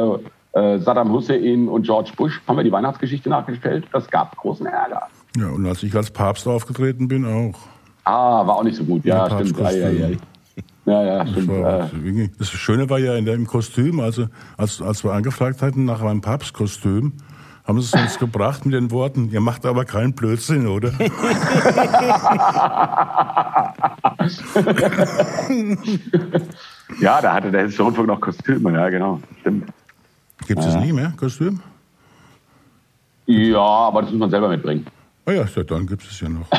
[0.53, 3.85] äh, Saddam Hussein und George Bush, haben wir die Weihnachtsgeschichte nachgestellt.
[3.93, 5.03] Das gab großen Ärger.
[5.37, 7.59] ja, und als ich als Papst aufgetreten bin, auch.
[8.05, 9.05] Ah, war auch nicht so gut.
[9.05, 9.59] Ja, Ja, stimmt.
[9.59, 10.09] Ja, ja, ja.
[10.85, 11.91] Ja, ja Das, war,
[12.39, 16.21] das Schöne war ja in dem Kostüm, also als, als wir angefragt hatten nach einem
[16.21, 17.13] Papstkostüm,
[17.65, 20.91] haben sie es uns gebracht mit den Worten, ihr macht aber keinen Blödsinn, oder?
[27.01, 28.73] ja, da hatte der Hessische Rundfunk noch Kostüme.
[28.73, 29.21] Ja, genau.
[29.41, 29.73] Stimmt.
[30.47, 31.61] Gibt es nie mehr, Kostüm?
[33.27, 34.87] Ja, aber das muss man selber mitbringen.
[35.27, 36.47] Ah ja, ja, dann gibt es ja noch.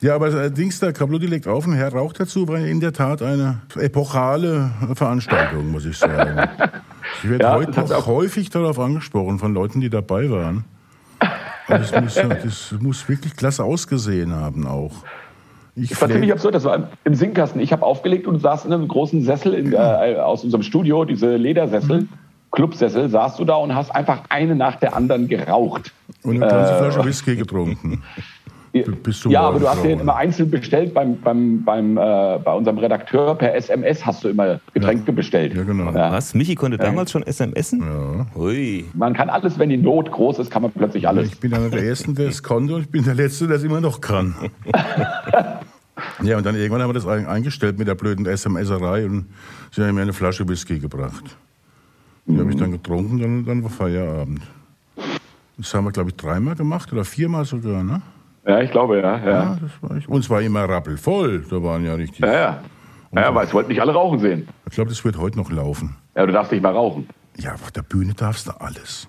[0.00, 2.92] Ja, aber äh, Dings da, Kabluti legt auf und Herr Rauch dazu war in der
[2.92, 6.48] Tat eine epochale Veranstaltung, muss ich sagen.
[7.22, 10.64] Ich werde Ja, heute noch auch- häufig darauf angesprochen von Leuten, die dabei waren.
[11.20, 14.90] Und das, muss, ja- das muss wirklich klasse ausgesehen haben auch.
[15.76, 16.56] Ich Das war ziemlich absurd.
[16.56, 17.60] Das war im Singkasten.
[17.60, 19.76] Ich habe aufgelegt und saß in einem großen Sessel in, äh,
[20.16, 22.08] aus unserem Studio, diese Ledersessel,
[22.52, 25.92] Clubsessel, saßt du da und hast einfach eine nach der anderen geraucht.
[26.22, 28.02] und eine ganze Flasche Whisky getrunken.
[29.28, 33.34] ja, aber du hast den immer einzeln bestellt beim, beim, beim, äh, bei unserem Redakteur
[33.34, 35.54] per SMS hast du immer Getränke bestellt.
[35.54, 35.92] Ja, genau.
[35.92, 36.10] Ja.
[36.12, 36.32] Was?
[36.34, 37.80] Michi konnte damals schon SMSen?
[37.80, 38.26] Ja.
[38.34, 38.86] Hui.
[38.94, 41.28] Man kann alles, wenn die Not groß ist, kann man plötzlich alles.
[41.28, 43.62] Ich bin einer der Ersten, der es konnte und ich bin der Letzte, der es
[43.62, 44.34] immer noch kann.
[46.22, 49.26] ja, und dann irgendwann haben wir das ein- eingestellt mit der blöden SMS-erei und
[49.70, 51.36] sie haben mir eine Flasche Whisky gebracht.
[52.26, 54.42] Die habe ich dann getrunken, dann, dann war Feierabend.
[55.58, 58.00] Das haben wir, glaube ich, dreimal gemacht oder viermal sogar, ne?
[58.46, 59.18] Ja, ich glaube, ja.
[59.18, 59.30] ja.
[59.30, 60.08] Ja, das war ich.
[60.08, 61.44] Und es war immer rappelvoll.
[61.48, 62.20] Da waren ja richtig.
[62.20, 62.62] Ja, ja.
[63.14, 64.48] Ja, weil es wollten nicht alle rauchen sehen.
[64.66, 65.96] Ich glaube, das wird heute noch laufen.
[66.16, 67.08] Ja, du darfst nicht mal rauchen.
[67.36, 69.06] Ja, auf der Bühne darfst du alles.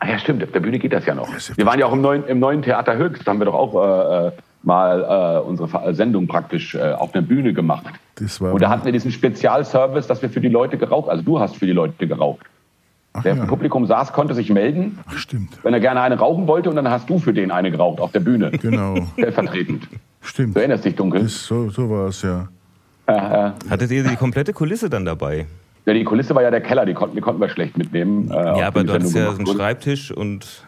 [0.00, 1.28] Ah ja, stimmt, auf der Bühne geht das ja noch.
[1.28, 3.54] Ja, Wir waren ja auch im neuen, im neuen Theater Höchst, da haben wir doch
[3.54, 7.86] auch äh, äh, mal äh, unsere Sendung praktisch äh, auf der Bühne gemacht.
[8.16, 11.22] Das war Und da hatten wir diesen Spezialservice, dass wir für die Leute geraucht, also
[11.22, 12.44] du hast für die Leute geraucht.
[13.16, 13.42] Ach, Der ja.
[13.42, 15.56] im Publikum saß, konnte sich melden, Ach, stimmt.
[15.62, 18.10] wenn er gerne eine rauchen wollte und dann hast du für den eine geraucht auf
[18.12, 18.50] der Bühne.
[18.50, 18.96] Genau.
[19.14, 19.88] Stellvertretend.
[20.20, 20.56] Stimmt.
[20.56, 21.22] Du erinnerst dich dunkel.
[21.22, 22.48] Das, so so war es, ja.
[23.06, 25.46] Hattet ihr die komplette Kulisse dann dabei?
[25.86, 28.30] Ja, die Kulisse war ja der Keller, die konnten, die konnten wir schlecht mitnehmen.
[28.30, 29.46] äh, Ja, aber du hattest ja so einen.
[29.46, 30.64] Schreibtisch und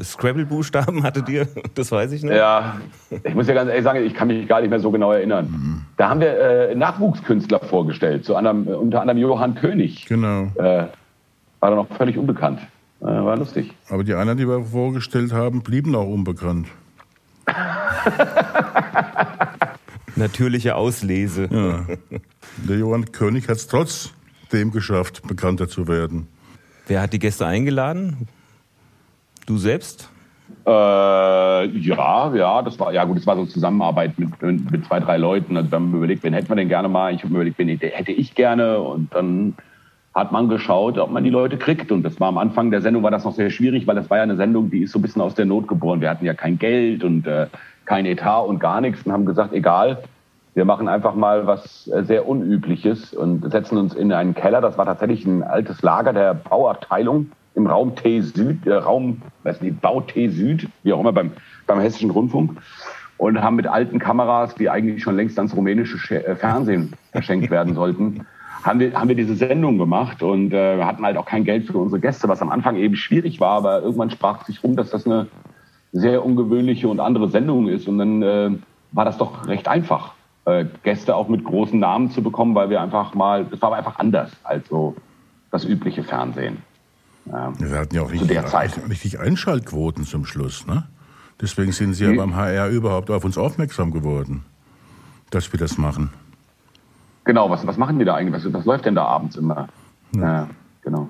[0.00, 2.32] Scrabble-Buchstaben hattet ihr, das weiß ich noch.
[2.32, 2.76] Ja,
[3.24, 5.84] ich muss ja ganz ehrlich sagen, ich kann mich gar nicht mehr so genau erinnern.
[5.96, 6.38] Da haben wir
[6.70, 10.06] äh, Nachwuchskünstler vorgestellt, zu anderem, äh, unter anderem Johann König.
[10.06, 10.44] Genau.
[10.54, 10.84] Äh,
[11.62, 12.60] war da noch völlig unbekannt.
[13.00, 13.72] Äh, war lustig.
[13.88, 16.66] Aber die anderen, die wir vorgestellt haben, blieben auch unbekannt.
[20.16, 21.48] Natürliche Auslese.
[21.50, 21.86] Ja.
[22.68, 26.26] Der Johann König hat es trotzdem geschafft, bekannter zu werden.
[26.88, 28.26] Wer hat die Gäste eingeladen?
[29.46, 30.10] Du selbst?
[30.66, 34.84] Äh, ja, ja, das war ja gut, das war so eine Zusammenarbeit mit, mit, mit
[34.84, 35.56] zwei, drei Leuten.
[35.56, 37.14] Also wir haben überlegt, wen hätten wir denn gerne mal?
[37.14, 39.54] Ich habe mir überlegt, wen hätte ich gerne und dann
[40.14, 41.90] hat man geschaut, ob man die Leute kriegt.
[41.90, 44.18] Und das war am Anfang der Sendung war das noch sehr schwierig, weil das war
[44.18, 46.00] ja eine Sendung, die ist so ein bisschen aus der Not geboren.
[46.00, 47.46] Wir hatten ja kein Geld und äh,
[47.86, 50.02] kein Etat und gar nichts und haben gesagt, egal,
[50.54, 54.60] wir machen einfach mal was äh, sehr Unübliches und setzen uns in einen Keller.
[54.60, 59.62] Das war tatsächlich ein altes Lager der Bauabteilung im Raum T Süd, äh, Raum, weiß
[59.62, 61.32] nicht, Bau T Süd, wie auch immer beim,
[61.66, 62.58] beim Hessischen Rundfunk.
[63.16, 67.50] Und haben mit alten Kameras, die eigentlich schon längst ans rumänische Sch- äh, Fernsehen verschenkt
[67.50, 68.26] werden sollten,
[68.62, 71.66] haben wir, haben wir diese Sendung gemacht und äh, wir hatten halt auch kein Geld
[71.66, 74.90] für unsere Gäste, was am Anfang eben schwierig war, aber irgendwann sprach sich rum, dass
[74.90, 75.26] das eine
[75.92, 77.88] sehr ungewöhnliche und andere Sendung ist.
[77.88, 78.50] Und dann äh,
[78.92, 80.12] war das doch recht einfach,
[80.44, 83.76] äh, Gäste auch mit großen Namen zu bekommen, weil wir einfach mal, das war aber
[83.76, 84.94] einfach anders als so
[85.50, 86.58] das übliche Fernsehen.
[87.26, 87.52] Ja.
[87.58, 88.38] Wir hatten ja auch richtig,
[88.88, 90.66] richtig Einschaltquoten zum Schluss.
[90.66, 90.84] Ne?
[91.40, 92.16] Deswegen sind sie ja Mhm.
[92.16, 94.44] beim HR überhaupt auf uns aufmerksam geworden,
[95.30, 96.10] dass wir das machen.
[97.24, 98.44] Genau, was, was machen die da eigentlich?
[98.44, 99.68] Was, was läuft denn da abends immer?
[100.14, 100.48] Ja,
[100.82, 101.08] genau.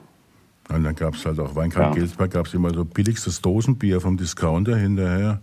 [0.68, 1.92] Und dann gab es halt auch Weinkamp Ja.
[1.94, 5.40] Gelsberg, gab es immer so billigstes Dosenbier vom Discounter hinterher.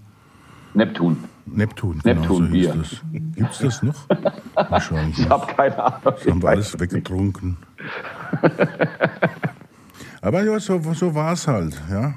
[0.74, 1.18] Neptun.
[1.48, 3.02] Neptun, genau so hieß das.
[3.36, 3.96] Gibt's das noch?
[4.56, 5.30] Wahrscheinlich Ich nicht.
[5.30, 6.00] habe keine Ahnung.
[6.04, 7.58] Das haben Ich wir alles es weggetrunken.
[10.22, 12.14] Aber ja, so, so war es halt, ja.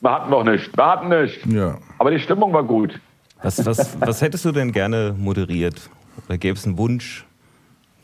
[0.00, 0.76] Wir hatten noch nicht.
[0.76, 1.46] Wir hatten nicht.
[1.46, 1.78] Ja.
[1.98, 3.00] Aber die Stimmung war gut.
[3.42, 5.88] Was, was, was hättest du denn gerne moderiert?
[6.28, 7.24] Oder gäbe es einen Wunsch,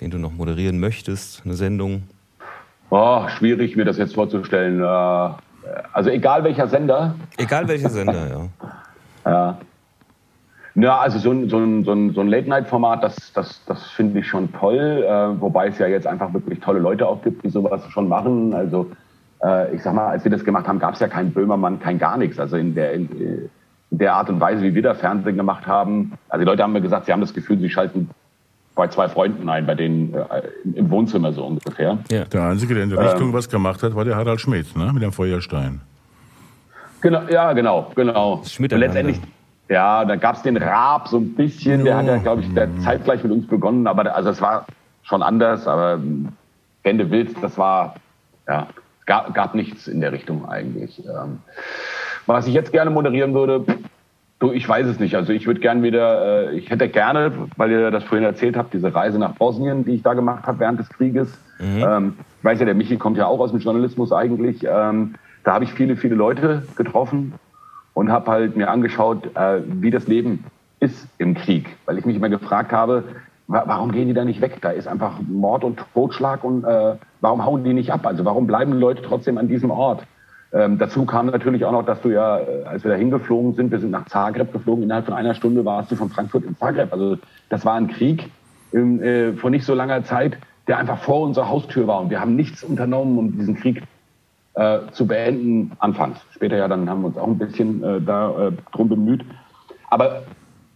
[0.01, 1.43] den du noch moderieren möchtest?
[1.45, 2.05] Eine Sendung?
[2.91, 4.81] Oh, schwierig, mir das jetzt vorzustellen.
[4.81, 5.31] Äh,
[5.93, 7.15] Also egal welcher Sender.
[7.37, 8.49] Egal welcher Sender, ja.
[9.31, 9.59] Ja.
[10.77, 14.21] Ja, also so ein, so ein, so ein, so ein Late-Night-Format, das, das, das finde
[14.21, 15.05] ich schon toll.
[15.09, 18.53] Äh, wobei es ja jetzt einfach wirklich tolle Leute auch gibt, die sowas schon machen.
[18.55, 18.91] Also
[19.43, 21.99] äh, ich sag mal, als wir das gemacht haben, gab es ja keinen Böhmermann, kein
[21.99, 22.39] gar nichts.
[22.39, 23.09] Also in der, in,
[23.91, 26.13] in der Art und Weise, wie wir da Fernsehen gemacht haben.
[26.29, 28.11] Also die Leute haben mir gesagt, sie haben das Gefühl, sie schalten
[28.77, 30.43] bei zwei Freunden ein, bei denen äh,
[30.75, 31.99] im Wohnzimmer so ungefähr.
[32.11, 32.25] ja.
[32.27, 34.93] Der Einzige, der in der Richtung was gemacht hat, war der Harald Schmidt, ne?
[34.93, 35.81] mit dem Feuerstein.
[37.01, 38.43] Genau, ja, genau, genau.
[38.59, 38.87] Miteinander.
[38.87, 39.21] letztendlich,
[39.69, 43.23] ja, da gab's den Raab so ein bisschen, der hat ja, glaube ich, der zeitgleich
[43.25, 44.67] mit uns begonnen, aber also es war
[45.03, 46.29] schon anders, aber ähm,
[46.83, 47.97] wenn du willst, das war,
[48.47, 48.69] ja,
[49.01, 51.03] es gab, gab nichts in der Richtung eigentlich.
[51.05, 51.39] Ähm,
[52.27, 53.65] was ich jetzt gerne moderieren würde,
[54.39, 55.15] du, ich weiß es nicht.
[55.15, 58.75] Also ich würde gerne wieder, äh, ich hätte gerne, weil ihr das vorhin erzählt habt,
[58.75, 61.39] diese Reise nach Bosnien, die ich da gemacht habe während des Krieges.
[61.87, 64.65] Ähm, ich weiß ja, der Michi kommt ja auch aus dem Journalismus eigentlich.
[64.65, 67.35] Ähm, da habe ich viele, viele Leute getroffen
[67.95, 70.45] und habe halt mir angeschaut, äh, wie das Leben
[70.81, 71.77] ist im Krieg.
[71.87, 73.05] Weil ich mich immer gefragt habe,
[73.47, 74.59] wa warum gehen die da nicht weg?
[74.61, 78.07] Da ist einfach Mord und Totschlag und äh, warum hauen die nicht ab?
[78.07, 80.03] Also warum bleiben die Leute trotzdem an diesem Ort?
[80.53, 83.71] Ähm, dazu kam natürlich auch noch, dass du ja, äh, als wir da hingeflogen sind,
[83.71, 86.93] wir sind nach Zagreb geflogen, innerhalb von einer Stunde warst du von Frankfurt in Zagreb.
[86.93, 88.31] Also das war ein Krieg
[88.73, 92.01] ähm, äh, vor nicht so langer Zeit, der einfach vor unserer Haustür war.
[92.01, 93.83] Und wir haben nichts unternommen, um diesen Krieg
[94.55, 96.19] äh, zu beenden anfangs.
[96.33, 99.25] Später ja, dann haben wir uns auch ein bisschen äh, da äh, bemüht.
[99.91, 100.23] Aber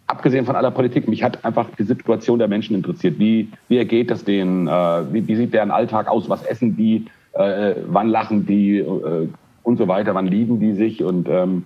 [0.07, 3.19] abgesehen von aller Politik, mich hat einfach die Situation der Menschen interessiert.
[3.19, 4.67] Wie, wie ergeht es denen?
[4.67, 6.29] Äh, wie, wie sieht deren Alltag aus?
[6.29, 7.07] Was essen die?
[7.33, 8.79] Äh, wann lachen die?
[8.79, 9.29] Äh,
[9.63, 10.15] und so weiter.
[10.15, 11.03] Wann lieben die sich?
[11.03, 11.65] Und ähm,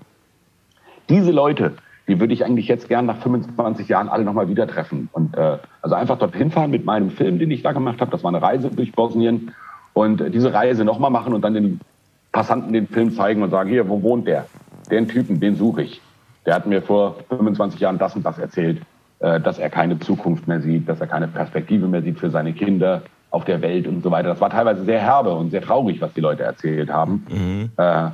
[1.08, 1.74] diese Leute,
[2.08, 5.08] die würde ich eigentlich jetzt gern nach 25 Jahren alle nochmal wieder treffen.
[5.12, 8.10] Und äh, also einfach dorthin fahren mit meinem Film, den ich da gemacht habe.
[8.10, 9.52] Das war eine Reise durch Bosnien.
[9.92, 11.80] Und äh, diese Reise nochmal machen und dann den
[12.32, 14.46] Passanten den Film zeigen und sagen, hier, wo wohnt der?
[14.90, 16.00] Den Typen, den suche ich.
[16.44, 18.82] Der hat mir vor 25 Jahren das und das erzählt,
[19.20, 22.52] äh, dass er keine Zukunft mehr sieht, dass er keine Perspektive mehr sieht für seine
[22.52, 23.02] Kinder
[23.34, 24.28] auf der Welt und so weiter.
[24.28, 27.26] Das war teilweise sehr herbe und sehr traurig, was die Leute erzählt haben.
[27.28, 27.70] Mhm.
[27.76, 28.10] Äh,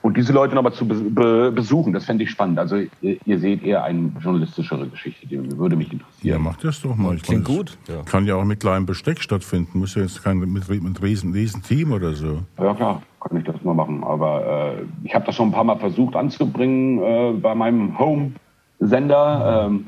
[0.00, 2.58] und diese Leute nochmal zu be besuchen, das fände ich spannend.
[2.58, 6.28] Also ihr, ihr, seht eher eine journalistischere Geschichte, die würde mich interessieren.
[6.28, 7.16] Ja, macht das doch mal.
[7.16, 7.76] Ich Klingt gut.
[7.88, 8.02] Ja.
[8.02, 9.78] Kann ja auch mit kleinem Besteck stattfinden.
[9.78, 12.40] Muss ja jetzt kein mit, mit riesen, riesen Team oder so.
[12.58, 14.04] Ja klar, kann ich das mal machen.
[14.04, 19.66] Aber äh, ich habe das schon ein paar Mal versucht anzubringen äh, bei meinem Home-Sender.
[19.66, 19.86] Ähm,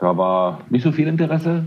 [0.00, 1.66] da war nicht so viel Interesse.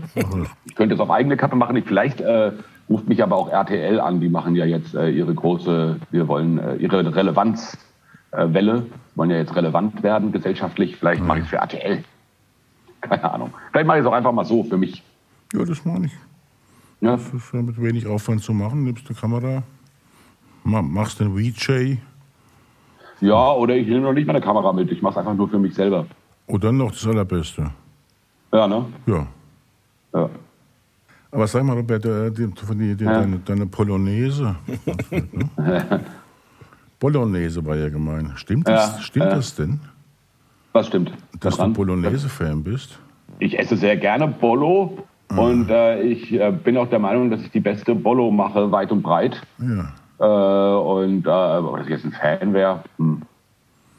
[0.64, 1.76] Ich könnte es auf eigene Kappe machen.
[1.76, 2.50] Ich, vielleicht äh,
[2.90, 4.20] ruft mich aber auch RTL an.
[4.20, 7.78] Die machen ja jetzt äh, ihre große, wir wollen äh, ihre Relevanzwelle,
[8.32, 8.82] äh,
[9.14, 10.96] wollen ja jetzt relevant werden gesellschaftlich.
[10.96, 12.02] Vielleicht mache ich es für RTL.
[13.02, 13.54] Keine Ahnung.
[13.70, 15.04] Vielleicht mache ich es auch einfach mal so für mich.
[15.52, 16.12] Ja, das mache ich.
[17.00, 17.12] Ja.
[17.12, 18.82] Das ist mit wenig Aufwand zu machen.
[18.82, 19.62] Nimmst eine Kamera,
[20.64, 21.98] machst den VJ.
[23.20, 24.90] Ja, oder ich nehme noch nicht meine Kamera mit.
[24.90, 26.06] Ich mache es einfach nur für mich selber.
[26.46, 27.70] Und dann noch das Allerbeste.
[28.54, 28.86] Ja, ne?
[29.06, 29.26] Ja.
[30.14, 30.30] Ja.
[31.32, 33.20] Aber sag mal, Robert, äh, die, die, die, ja.
[33.20, 34.54] deine, deine Polonaise.
[37.00, 38.30] Bolognese war ja gemein.
[38.36, 39.34] Stimmt, das, ja, stimmt ja.
[39.34, 39.80] das denn?
[40.72, 41.12] Was stimmt?
[41.40, 41.74] Dass daran?
[41.74, 43.00] du Bolognese-Fan bist?
[43.40, 44.98] Ich esse sehr gerne Bolo.
[45.28, 45.38] Ah.
[45.38, 48.92] Und äh, ich äh, bin auch der Meinung, dass ich die beste Bolo mache, weit
[48.92, 49.42] und breit.
[49.58, 49.92] Ja.
[50.20, 53.22] Äh, und äh, dass ich jetzt ein Fan wäre, hm.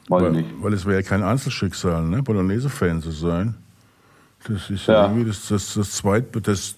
[0.07, 0.49] weiß weil, nicht.
[0.61, 2.23] Weil es wäre ja kein Einzelschicksal, ne?
[2.23, 3.55] Bolognese-Fan zu sein.
[4.47, 6.75] Das ist ja, irgendwie das, das, das, zweit, das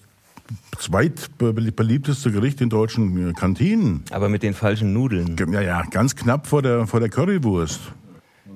[0.78, 4.04] zweitbeliebteste Gericht in deutschen äh, Kantinen.
[4.10, 5.36] Aber mit den falschen Nudeln.
[5.50, 7.92] Ja, ja, ganz knapp vor der, vor der Currywurst.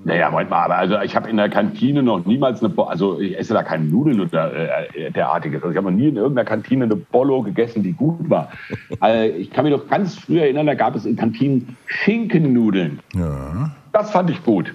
[0.04, 3.20] Naja, Moment mal, aber also ich habe in der Kantine noch niemals eine, Bo also
[3.20, 5.62] ich esse da keine Nudeln oder äh, derartiges.
[5.62, 8.50] Also ich habe noch nie in irgendeiner Kantine eine Bollo gegessen, die gut war.
[8.98, 12.98] also ich kann mich noch ganz früh erinnern, da gab es in Kantinen Schinkennudeln.
[13.14, 13.70] Ja.
[13.92, 14.74] Das fand ich gut.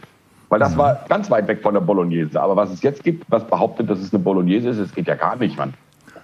[0.49, 0.79] Weil das mhm.
[0.79, 2.41] war ganz weit weg von der Bolognese.
[2.41, 5.15] Aber was es jetzt gibt, was behauptet, dass es eine Bolognese ist, das geht ja
[5.15, 5.73] gar nicht, Mann.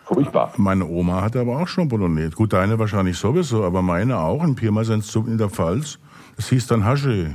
[0.05, 0.51] Furchtbar.
[0.57, 2.31] Meine Oma hatte aber auch schon Bolognese.
[2.31, 5.97] Gut, deine wahrscheinlich sowieso, aber meine auch in Pirmasens in der Pfalz.
[6.35, 7.31] Das hieß dann Hasche.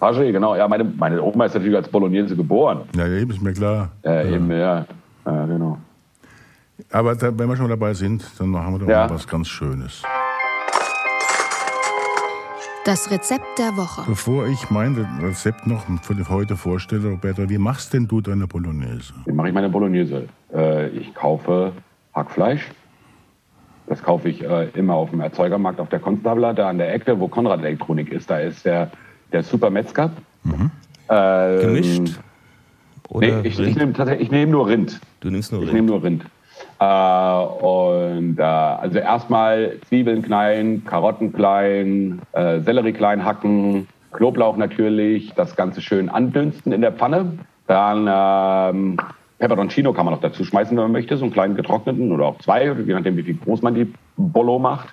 [0.00, 0.56] Hasche, genau.
[0.56, 2.80] Ja, meine, meine Oma ist natürlich als Bolognese geboren.
[2.96, 3.90] Ja, eben, ist mir klar.
[4.04, 4.22] Ja.
[4.24, 4.84] Eben, ja.
[5.24, 5.78] ja genau.
[6.90, 9.06] Aber wenn wir schon dabei sind, dann machen wir doch ja.
[9.06, 10.02] mal was ganz Schönes.
[12.84, 14.02] Das Rezept der Woche.
[14.08, 19.14] Bevor ich mein Rezept noch für heute vorstelle, Roberto, wie machst denn du deine Bolognese?
[19.24, 20.24] Wie mache ich meine Bolognese?
[20.52, 21.72] Äh, ich kaufe
[22.12, 22.68] Hackfleisch.
[23.86, 27.20] Das kaufe ich äh, immer auf dem Erzeugermarkt auf der Konstabler, da an der Ecke,
[27.20, 28.28] wo Konrad Elektronik ist.
[28.28, 28.90] Da ist der,
[29.30, 30.10] der Super Metzger.
[30.42, 30.72] Mhm.
[31.08, 32.18] Ähm, Gemischt?
[33.10, 33.92] Oder nee, ich, ich nehme
[34.28, 35.00] nehm nur Rind.
[35.20, 35.76] Du nimmst nur ich Rind?
[35.76, 36.24] Ich nehme nur Rind.
[36.82, 45.32] Äh, und äh, also erstmal Zwiebeln klein, Karotten klein, äh, Sellerie klein hacken, Knoblauch natürlich,
[45.34, 47.38] das Ganze schön andünsten in der Pfanne.
[47.68, 48.96] Dann ähm,
[49.38, 52.38] Peperoncino kann man noch dazu schmeißen, wenn man möchte, so einen kleinen getrockneten oder auch
[52.38, 54.88] zwei, je nachdem wie viel groß man die Bolo macht.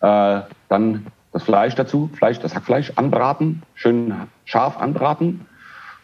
[0.00, 5.46] Äh, dann das Fleisch dazu, Fleisch, das Hackfleisch anbraten, schön scharf anbraten,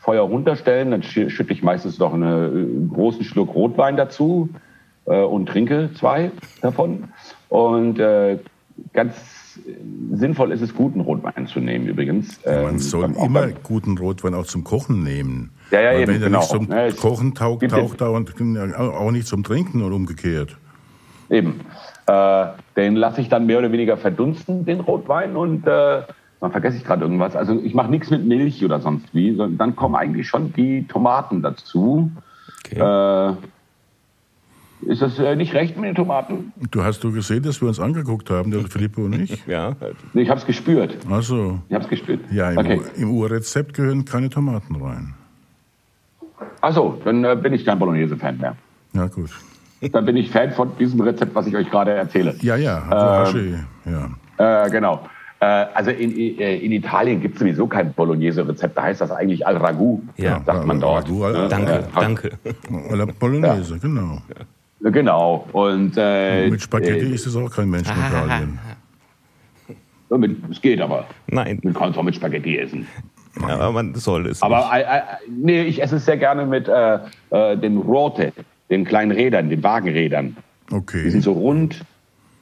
[0.01, 4.51] Feuer runterstellen, dann schütte ich meistens noch einen großen Schluck Rotwein dazu,
[5.07, 7.05] äh, und trinke zwei davon.
[7.49, 8.39] Und äh,
[8.93, 9.15] ganz
[10.13, 12.41] sinnvoll ist es, guten Rotwein zu nehmen übrigens.
[12.45, 15.51] Ja, man ähm, soll immer guten Rotwein auch zum Kochen nehmen.
[15.71, 16.39] Ja, ja, Weil eben, wenn er genau.
[16.41, 20.57] nicht zum ja, Kochen taugt, taucht er auch nicht zum Trinken und umgekehrt.
[21.31, 21.61] Eben.
[22.07, 26.03] Äh, den lasse ich dann mehr oder weniger verdunsten, den Rotwein, und äh,
[26.41, 27.37] dann vergesse ich gerade irgendwas.
[27.37, 30.87] Also ich mache nichts mit Milch oder sonst wie, sondern dann kommen eigentlich schon die
[30.87, 32.11] Tomaten dazu.
[32.67, 32.79] Okay.
[32.79, 33.35] Äh,
[34.87, 36.53] ist das äh, nicht recht mit den Tomaten?
[36.71, 39.47] Du hast du gesehen, dass wir uns angeguckt haben, der Filippo und ich?
[39.47, 39.75] ja.
[40.15, 40.97] Ich habe es gespürt.
[41.11, 41.61] Ach so.
[41.69, 42.21] Ich habe es gespürt.
[42.31, 42.81] Ja, im, okay.
[42.97, 45.15] im Urrezept gehören keine Tomaten rein.
[46.61, 48.57] Ach so, dann äh, bin ich kein Bolognese-Fan mehr.
[48.93, 49.31] Ja, gut.
[49.93, 52.35] Dann bin ich Fan von diesem Rezept, was ich euch gerade erzähle.
[52.41, 54.65] Ja, ja, also ähm, ja.
[54.65, 55.07] Äh, genau.
[55.41, 58.77] Äh, also in, äh, in Italien gibt es sowieso kein Bolognese-Rezept.
[58.77, 61.05] Da heißt das eigentlich Al Ragu, ja, sagt man dort.
[61.05, 62.31] Ragu, al, danke, danke.
[62.91, 63.79] Al Bolognese, ja.
[63.81, 64.23] genau.
[64.93, 65.49] Genau.
[65.53, 68.59] Und, äh, mit Spaghetti äh, ist es auch kein Mensch in Italien.
[70.51, 71.07] Es geht aber.
[71.27, 71.59] Nein.
[71.63, 72.87] Man kann es auch mit Spaghetti essen.
[73.41, 74.43] Ja, aber man soll es.
[74.43, 76.99] Aber äh, äh, nee, ich esse es sehr gerne mit äh,
[77.31, 78.33] äh, den Rote,
[78.71, 80.37] den kleinen Rädern, den Wagenrädern.
[80.71, 81.03] Okay.
[81.05, 81.85] Die sind so rund,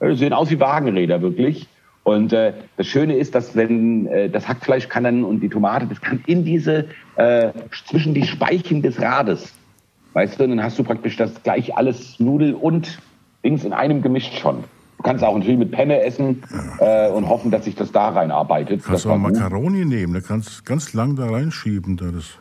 [0.02, 1.68] die sehen aus wie Wagenräder wirklich.
[2.02, 5.86] Und äh, das Schöne ist, dass wenn äh, das Hackfleisch kann dann und die Tomate,
[5.86, 7.50] das kann in diese äh,
[7.88, 9.54] zwischen die Speichen des Rades
[10.14, 12.98] Weißt du, dann hast du praktisch das gleich alles Nudel und
[13.44, 14.64] Dings in einem gemischt schon.
[14.98, 16.42] Du kannst auch natürlich mit Penne essen
[16.78, 18.84] äh, und hoffen, dass sich das da reinarbeitet.
[18.84, 19.32] Kannst Das du auch gut.
[19.32, 21.96] Makaroni nehmen, da kannst du ganz lang da reinschieben.
[21.96, 22.38] Da das.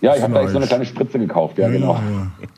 [0.00, 1.98] Ja, ich habe da echt so eine kleine Spritze gekauft, ja, genau,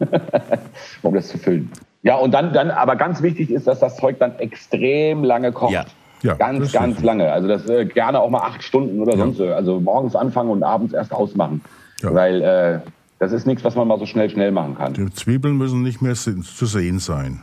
[0.01, 0.09] ja.
[1.03, 1.71] um das zu füllen.
[2.03, 5.73] Ja, und dann, dann, aber ganz wichtig ist, dass das Zeug dann extrem lange kocht.
[5.73, 5.85] Ja.
[6.23, 7.31] Ja, ganz, ist ganz lange.
[7.31, 9.47] Also das äh, gerne auch mal acht Stunden oder sonst so.
[9.49, 11.61] Also morgens anfangen und abends erst ausmachen.
[12.01, 12.15] Ja.
[12.15, 14.95] Weil äh, das ist nichts, was man mal so schnell, schnell machen kann.
[14.95, 17.41] Die Zwiebeln müssen nicht mehr zu sehen sein.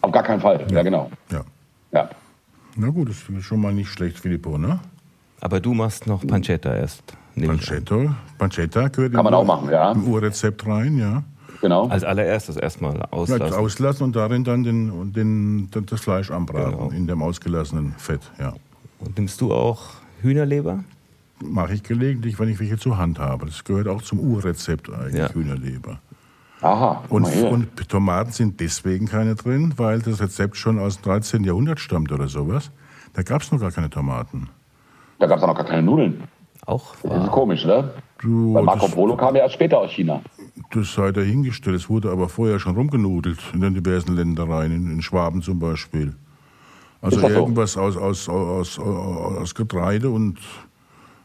[0.00, 0.66] Auf gar keinen Fall.
[0.70, 1.10] Ja, genau.
[1.30, 1.42] Ja.
[1.92, 2.10] Ja.
[2.76, 4.78] Na gut, das ist schon mal nicht schlecht, Filippo, ne?
[5.40, 7.02] Aber du machst noch Pancetta erst.
[7.36, 9.92] Pancetta, Pancetta gehört Kann man im auch machen, ja.
[9.92, 11.22] im Urrezept rein, ja.
[11.60, 11.88] Genau.
[11.88, 13.56] Als allererstes erstmal Ja, auslassen.
[13.56, 16.90] auslassen und darin dann den, den, das Fleisch anbraten, Genau.
[16.90, 18.54] in dem ausgelassenen Fett, ja.
[19.00, 19.82] Und nimmst du auch
[20.22, 20.82] Hühnerleber?
[21.42, 23.46] Mache ich gelegentlich, wenn ich welche zur Hand habe.
[23.46, 25.28] Das gehört auch zum Urrezept eigentlich, Ja.
[25.32, 26.00] Hühnerleber.
[26.60, 27.04] Aha.
[27.08, 31.44] Und, und Tomaten sind deswegen keine drin, weil das Rezept schon aus dem 13.
[31.44, 32.72] Jahrhundert stammt oder sowas.
[33.12, 34.48] Da gab es noch gar keine Tomaten.
[35.20, 36.24] Da gab es auch noch gar keine Nudeln.
[36.66, 37.90] Auch Das ist komisch, ne?
[38.20, 40.20] Du, Weil Marco Polo kam ja erst später aus China.
[40.72, 41.76] das sei dahingestellt.
[41.76, 46.14] Es wurde aber vorher schon rumgenudelt in den diversen Ländereien, in, in Schwaben zum Beispiel.
[47.00, 47.28] Also so?
[47.28, 50.38] irgendwas aus, aus, aus, aus, aus Getreide und,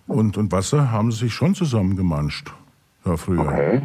[0.08, 2.52] und, und Wasser haben sie sich schon zusammengemanscht.
[3.06, 3.42] Ja, früher.
[3.42, 3.82] Okay.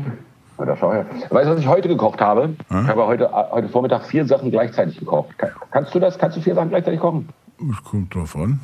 [0.58, 1.06] Na, da schau her.
[1.30, 2.54] Weißt du, was ich heute gekocht habe?
[2.68, 5.36] Ich habe heute, heute Vormittag vier Sachen gleichzeitig gekocht.
[5.38, 6.18] Kann, kannst du das?
[6.18, 7.28] Kannst du vier Sachen gleichzeitig kochen?
[7.70, 8.60] Es kommt drauf an.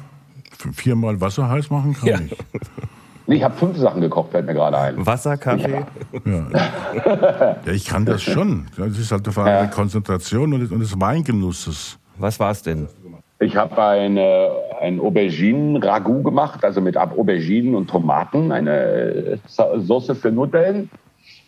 [0.72, 2.18] Viermal Wasser heiß machen kann Ja.
[2.20, 2.36] ich.
[3.26, 5.06] Nee, ich habe fünf Sachen gekocht, fällt mir gerade ein.
[5.06, 5.82] Wasser, Kaffee?
[6.26, 6.44] Ja.
[6.52, 8.66] ja, ich kann das schon.
[8.76, 11.98] Das ist halt eine Frage der Konzentration und des, und des Weingenusses.
[12.18, 12.86] Was war's denn?
[13.40, 20.30] Ich habe eine, ein Auberginen-Ragout gemacht, also mit Auberginen und Tomaten, eine Sa- Sauce für
[20.30, 20.88] Nudeln.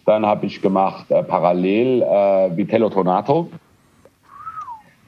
[0.05, 3.49] Dann habe ich gemacht äh, parallel äh, Vitello Tonato.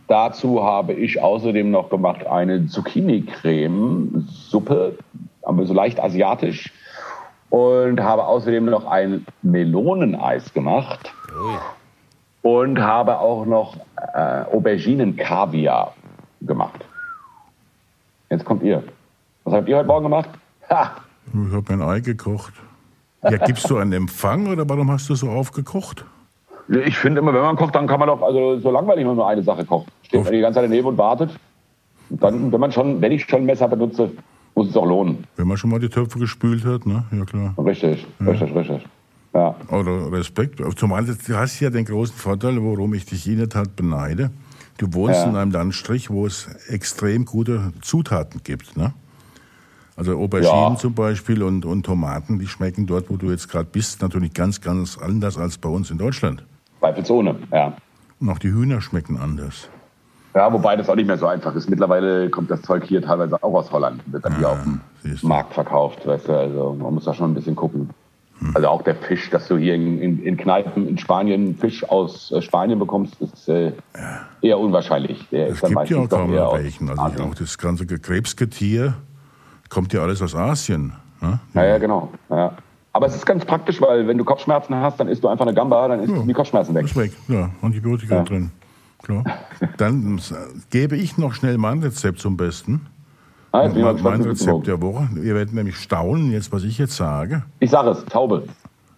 [0.07, 4.97] Dazu habe ich außerdem noch gemacht eine Zucchini-Creme-Suppe,
[5.43, 6.73] aber so leicht asiatisch.
[7.51, 11.13] Und habe außerdem noch ein Meloneneis gemacht.
[12.43, 13.75] Und habe auch noch
[14.15, 15.93] äh, Auberginen-Kaviar
[16.41, 16.85] gemacht.
[18.31, 18.83] Jetzt kommt ihr.
[19.45, 20.31] Was habt ihr heute Morgen gemacht?
[20.71, 20.97] Ha!
[21.33, 22.53] Ich habe ein Ei gekocht.
[23.23, 26.05] Ja, gibst du einen Empfang oder warum hast du so aufgekocht?
[26.69, 29.17] Ich finde immer, wenn man kocht, dann kann man doch, also so langweilig, wenn man
[29.17, 29.89] nur eine Sache kocht.
[30.03, 31.31] Steht man die ganze Zeit daneben und wartet.
[32.11, 34.11] Und dann, wenn man schon, wenn ich schon Messer benutze,
[34.55, 35.25] muss es auch lohnen.
[35.37, 37.05] Wenn man schon mal die Töpfe gespült hat, ne?
[37.11, 37.55] Ja klar.
[37.59, 38.87] Richtig, richtig, richtig.
[39.33, 39.55] Ja.
[39.71, 40.61] Oder Respekt.
[40.77, 44.31] Zumal du hast ja den großen Vorteil, worum ich dich in der Tat beneide.
[44.79, 45.29] Du wohnst Ja.
[45.29, 48.77] in einem Landstrich, wo es extrem gute Zutaten gibt.
[48.77, 48.93] Ne?
[49.97, 50.77] Also Auberginen Ja.
[50.77, 54.61] zum Beispiel und, und Tomaten, die schmecken dort, wo du jetzt gerade bist, natürlich ganz,
[54.61, 56.45] ganz anders als bei uns in Deutschland.
[56.79, 57.77] Zweifelsohne, ja.
[58.21, 59.69] Und auch die Hühner schmecken anders.
[60.35, 61.69] Ja, wobei das auch nicht mehr so einfach ist.
[61.69, 64.81] Mittlerweile kommt das Zeug hier teilweise auch aus Holland, wird dann hier auf dem.
[65.23, 67.91] Markt verkauft, weißt du, also man muss da schon ein bisschen gucken.
[68.55, 72.31] Also auch der Fisch, dass du hier in, in, in Kneipen in Spanien Fisch aus
[72.31, 73.73] äh, Spanien bekommst, ist äh,
[74.43, 75.27] eher unwahrscheinlich.
[75.33, 76.89] Der Es gibt ja auch kaum noch welchen.
[76.89, 77.21] Also Asien.
[77.23, 78.95] auch das ganze Krebsgetier
[79.69, 80.93] kommt ja alles aus Asien.
[81.21, 81.41] Ne?
[81.55, 82.13] Ja, ja, genau.
[82.31, 82.53] Ja.
[82.93, 85.55] Aber es ist ganz praktisch, weil wenn du Kopfschmerzen hast, dann isst du einfach eine
[85.55, 86.23] Gamba, dann ist Ja.
[86.23, 86.85] die Kopfschmerzen weg.
[86.87, 88.23] Ist weg, ja, Antibiotika Ja.
[88.23, 88.51] drin.
[89.03, 89.25] Klar.
[89.77, 90.21] Dann äh,
[90.71, 92.87] gebe ich noch schnell mein Rezept zum Besten.
[93.53, 95.09] Ah, jetzt bin ich Mein, Rezept der Woche.
[95.17, 97.45] Ihr werdet nämlich staunen, jetzt was ich jetzt sage.
[97.61, 98.45] Ich sage es, Taube.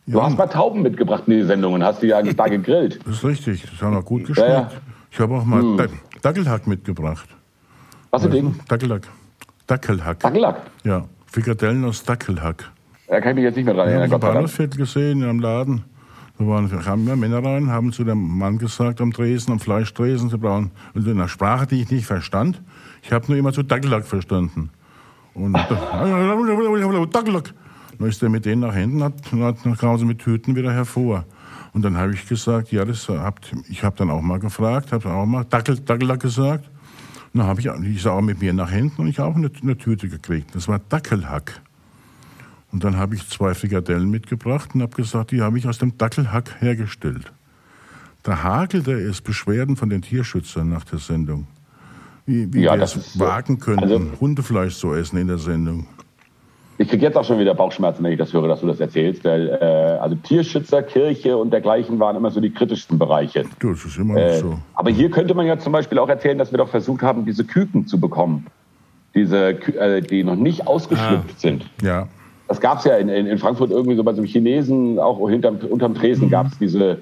[0.07, 0.24] Du Ja.
[0.24, 2.98] hast mal Tauben mitgebracht in die Sendung und hast die ja da gegrillt.
[3.07, 4.48] Das ist richtig, das haben wir gut geschmeckt.
[4.48, 4.70] Ja, ja.
[5.11, 5.76] Ich habe auch mal Hm.
[5.76, 5.86] Da-
[6.22, 7.28] Dackelhack mitgebracht.
[8.11, 8.59] Was für Ding?
[8.68, 9.03] Dackelhack.
[9.68, 10.18] Dackelhack.
[10.20, 10.57] Dackellack.
[10.82, 12.70] Ja, Frikadellen aus Dackelhack.
[13.07, 14.34] Da kann ich mich jetzt nicht mehr dran erinnern, sei Dank.
[14.34, 15.84] Bahnhofsviertel gesehen, am Laden.
[16.41, 20.38] Da waren, ja Männer rein, haben zu dem Mann gesagt am Tresen, am Fleischtresen, sie
[20.38, 22.62] brauchen, und in einer Sprache, die ich nicht verstand.
[23.03, 24.70] Ich habe nur immer zu Dackellack verstanden.
[25.34, 27.53] Und Dackellack.
[27.99, 31.26] Dann ist er mit denen nach hinten, hat, dann kamen mit Tüten wieder hervor.
[31.74, 35.11] Und dann habe ich gesagt, ja, das habt, ich habe dann auch mal gefragt, habe
[35.11, 36.70] auch mal Dackel, Dackellack gesagt.
[37.34, 39.36] Und dann habe ich, die ist auch mit mir nach hinten und ich habe auch
[39.36, 40.55] eine, eine Tüte gekriegt.
[40.55, 41.61] Das war Dackelhack.
[42.73, 45.97] Und dann habe ich zwei Frikadellen mitgebracht und habe gesagt, die habe ich aus dem
[45.99, 47.33] Dackelhack hergestellt.
[48.23, 51.47] Da hagelte es Beschwerden von den Tierschützern nach der Sendung.
[52.27, 53.21] Wie, wie Ja, wir das es ist so.
[53.21, 55.87] wagen können, Also- Hundefleisch zu essen in der Sendung.
[56.79, 59.23] Ich kriege jetzt auch schon wieder Bauchschmerzen, wenn ich das höre, dass du das erzählst.
[59.25, 63.45] Weil, äh, also Tierschützer, Kirche und dergleichen waren immer so die kritischsten Bereiche.
[63.59, 64.59] Das ist immer Äh, so.
[64.75, 67.45] Aber hier könnte man ja zum Beispiel auch erzählen, dass wir doch versucht haben, diese
[67.45, 68.47] Küken zu bekommen.
[69.14, 71.68] Diese, äh, die noch nicht ausgeschlüpft sind.
[71.83, 72.09] Ja,
[72.51, 75.28] Das gab es ja in, in, in Frankfurt irgendwie so bei so einem Chinesen, auch
[75.30, 76.30] hinterm, unterm Tresen Mhm.
[76.30, 76.98] gab es diese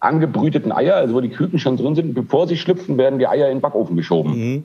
[0.00, 2.14] angebrüteten Eier, also wo die Küken schon drin sind.
[2.14, 4.32] Bevor sie schlüpfen, werden die Eier in den Backofen geschoben.
[4.54, 4.64] Mhm.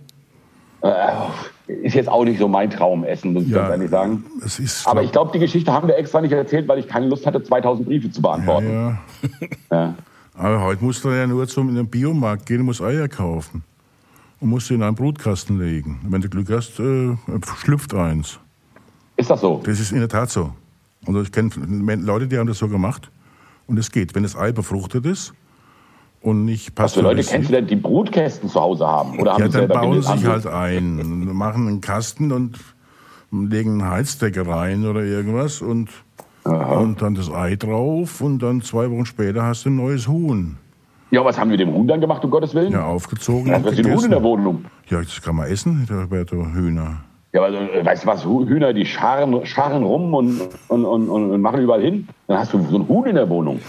[0.84, 4.24] Äh, ist jetzt auch nicht so mein Traumessen, muss ich Ja, ganz ehrlich sagen.
[4.44, 7.26] Ist, Aber ich glaube, die Geschichte haben wir extra nicht erzählt, weil ich keine Lust
[7.28, 8.72] hatte, 2000 Briefe zu beantworten.
[8.72, 8.98] ja,
[9.70, 9.96] Ja.
[10.38, 13.64] aber heute musst du ja nur zum in den Biomarkt gehen und musst Eier kaufen.
[14.40, 16.00] Und musst sie in einen Brutkasten legen.
[16.10, 17.16] Wenn du Glück hast, äh,
[17.58, 18.40] schlüpft eins.
[19.22, 19.62] Ist das so?
[19.64, 20.52] Das ist in der Tat so.
[21.06, 21.52] Und ich kenne
[21.98, 23.12] Leute, die haben das so gemacht.
[23.68, 24.16] Und es geht.
[24.16, 25.34] Wenn das Ei befruchtet ist
[26.22, 29.20] und nicht Was für Leute kennst du denn, die Brutkästen zu Hause haben?
[29.20, 32.60] Oder haben Ja, dann bauen sie sich halt ein, machen einen Kasten und
[33.32, 35.90] legen eine Heizdecke rein oder irgendwas und,
[36.44, 40.58] und dann das Ei drauf und dann zwei Wochen später hast du ein neues Huhn.
[41.12, 42.72] Ja, was haben wir dem Huhn dann gemacht, um Gottes Willen?
[42.72, 43.48] Ja, aufgezogen.
[43.48, 44.24] Ja, und was ist ein Huhn in der.
[44.24, 44.66] Wohnung?
[44.90, 47.04] Ja, das kann man essen, Roberto Hühner.
[47.34, 51.42] Ja, also, weißt du was, Hühner, die scharen, scharen rum und, und, und, und und
[51.42, 52.08] machen überall hin.
[52.28, 53.62] Dann hast du so ein Huhn in der Wohnung.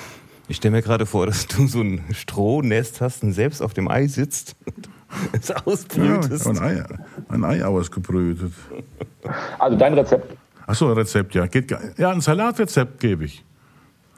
[0.48, 3.88] Ich stelle mir gerade vor, dass du so ein Strohnest hast und selbst auf dem
[3.88, 4.88] Ei sitzt und
[5.32, 6.46] es Ja, ausbrütest.
[6.48, 6.84] ein Ei,
[7.28, 8.52] ein Ei ausgebrütet.
[9.58, 10.36] Also dein Rezept.
[10.66, 11.46] Achso, ein Rezept, ja.
[11.46, 13.44] Geht, ja, ein Salatrezept gebe ich.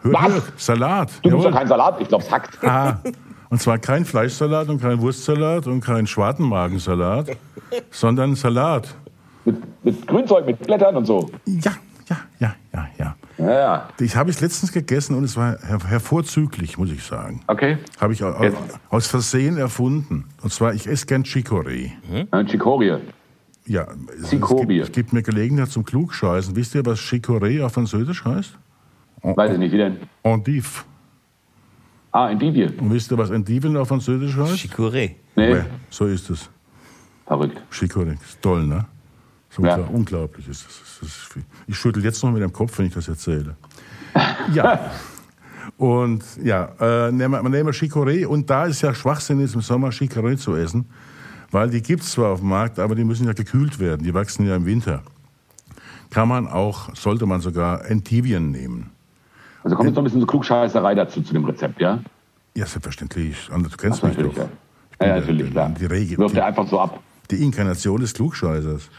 [0.02, 0.42] Hört, Was?
[0.56, 1.10] Salat.
[1.22, 1.50] Du bist Jawohl.
[1.50, 2.64] doch kein Salat, ich glaube, es hackt.
[2.64, 2.98] Ah,
[3.50, 7.36] und zwar kein Fleischsalat und kein Wurstsalat und kein Schwartenmagensalat,
[7.90, 8.94] sondern Salat.
[9.84, 11.30] Mit, Grünzeug, mit Blättern und so.
[11.46, 11.72] Ja,
[12.08, 13.16] ja, ja, ja, ja.
[13.36, 13.88] Ja.
[13.98, 17.40] Das habe ich letztens gegessen und es war her hervorzüglich, muss ich sagen.
[17.48, 17.78] Okay.
[18.00, 18.52] Habe ich aus,
[18.90, 20.24] aus Versehen erfunden.
[20.42, 21.90] Und zwar, ich esse gern Chicorée.
[22.30, 22.96] Eine Chicorie.
[23.66, 24.66] Ja, es, es, Chicorée.
[24.66, 26.54] gibt, es gibt mir Gelegenheit zum Klugscheißen.
[26.54, 28.56] Wisst ihr, was Chicorée auf Französisch heißt?
[29.22, 29.96] Weiß ich nicht, wie denn?
[30.22, 30.84] Endive.
[32.12, 32.66] Ah, in Divie.
[32.78, 34.54] Und wisst ihr, was Endiven auf Französisch heißt?
[34.54, 35.16] Chicorée.
[35.34, 36.48] Nee, Ja, so ist es.
[37.26, 37.60] verrückt.
[37.72, 38.12] Chicorée.
[38.22, 38.84] Ist toll, ne?
[39.54, 39.76] So Ja.
[39.76, 40.64] unglaublich, ist
[41.00, 41.10] das.
[41.66, 43.54] Ich schüttel jetzt noch mit dem Kopf, wenn ich das erzähle.
[44.52, 44.90] Ja.
[45.76, 46.68] Und ja,
[47.08, 48.26] äh, nehmen wir, Chicorée.
[48.26, 50.86] Und da ist ja Schwachsinn, ist im Sommer Chicorée zu essen.
[51.50, 54.02] Weil die gibt es zwar auf dem Markt, aber die müssen ja gekühlt werden.
[54.04, 55.02] Die wachsen ja im Winter.
[56.10, 58.90] Kann man auch, sollte man sogar Entivien nehmen.
[59.64, 62.00] Also kommt jetzt noch ein bisschen so Klugscheißerei dazu, zu dem Rezept, ja?
[62.54, 63.48] Ja, selbstverständlich.
[63.50, 64.36] Anders, du kennst Ach, mich doch.
[64.36, 64.48] ja.
[65.00, 65.70] Ja, natürlich, der- klar.
[65.80, 66.18] Die Regel.
[66.18, 67.00] Wirft er einfach so ab.
[67.30, 68.90] die Inkarnation des Klugscheißers.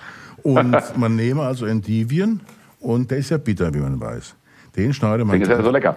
[0.45, 2.39] Und man nehme also Endivien
[2.79, 4.35] und der ist ja bitter, wie man weiß.
[4.75, 5.39] Den schneidet man.
[5.39, 5.95] Deswegen ist er so lecker.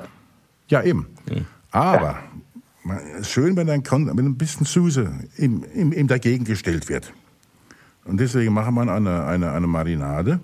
[0.69, 1.07] Ja, eben.
[1.71, 2.19] Aber
[2.83, 7.13] man- schön, wenn ein, wenn ein bisschen Süße ihm, ihm, ihm dagegen gestellt wird.
[8.07, 10.41] Und deswegen machen wir eine, eine, eine Marinade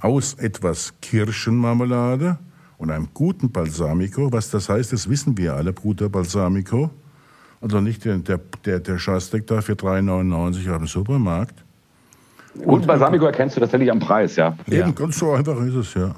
[0.00, 2.38] aus etwas Kirschenmarmelade
[2.78, 4.32] und einem guten Balsamico.
[4.32, 6.90] Was das heißt, das wissen wir alle, guter Balsamico.
[7.60, 11.63] Also nicht der, der, der, der Scheißdreck da für 3,99 auf dem Supermarkt.
[12.64, 14.56] Und Balsamico erkennst du tatsächlich am Preis, ja?
[14.66, 14.80] Ja.
[14.80, 16.14] Eben, ganz so einfach ist es, ja.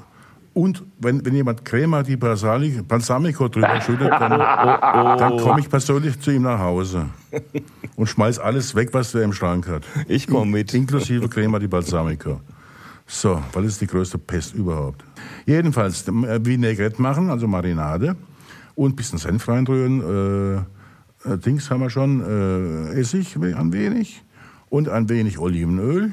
[0.53, 6.18] Und wenn, wenn jemand Crema di Balsali- Balsamico drüber schüttet, dann, dann komme ich persönlich
[6.20, 7.07] zu ihm nach Hause
[7.97, 9.82] und schmeiß alles weg, was der im Schrank hat.
[10.09, 10.72] Ich komm mit.
[10.72, 12.41] Inklusive Crema di Balsamico.
[13.07, 15.05] So, weil das ist die größte Pest überhaupt.
[15.45, 18.16] Jedenfalls äh, Vinaigrette machen, also Marinade
[18.74, 20.64] und ein bisschen Senf reinrühren.
[21.26, 22.20] Äh, äh, Dings haben wir schon,
[22.95, 24.24] äh, Essig ein wenig
[24.70, 26.12] und ein wenig Olivenöl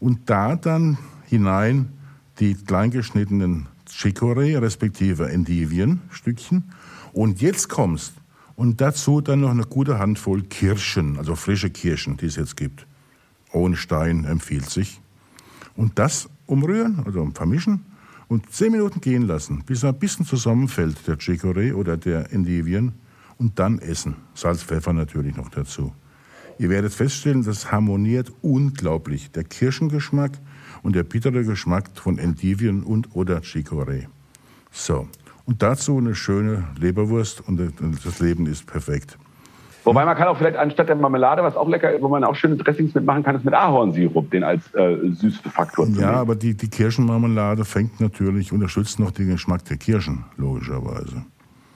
[0.00, 1.92] und da dann hinein
[2.40, 6.64] die kleingeschnittenen Chicorée, respektive Endivienstückchen.
[7.12, 8.14] Und jetzt kommst
[8.54, 12.86] und dazu dann noch eine gute Handvoll Kirschen, also frische Kirschen, die es jetzt gibt.
[13.52, 15.00] Ohne Stein empfiehlt sich.
[15.74, 17.84] Und das umrühren, also vermischen
[18.28, 22.92] und zehn Minuten gehen lassen, bis er ein bisschen zusammenfällt, der Chicorée oder der Endivien.
[23.38, 24.16] Und dann essen.
[24.34, 25.92] Salz, Pfeffer natürlich noch dazu.
[26.58, 29.30] Ihr werdet feststellen, das harmoniert unglaublich.
[29.30, 30.32] Der Kirschengeschmack
[30.82, 34.06] und der bittere Geschmack von Endivien und oder Chicorée.
[34.70, 35.06] So.
[35.46, 37.72] Und dazu eine schöne Leberwurst und
[38.04, 39.16] das Leben ist perfekt.
[39.84, 42.34] Wobei man kann auch vielleicht anstatt der Marmelade, was auch lecker ist, wo man auch
[42.34, 46.34] schöne Dressings mitmachen kann, ist mit Ahornsirup, den als äh, süße Faktor zu Ja, aber
[46.34, 51.24] die, die Kirschenmarmelade fängt natürlich, unterstützt noch den Geschmack der Kirschen, logischerweise.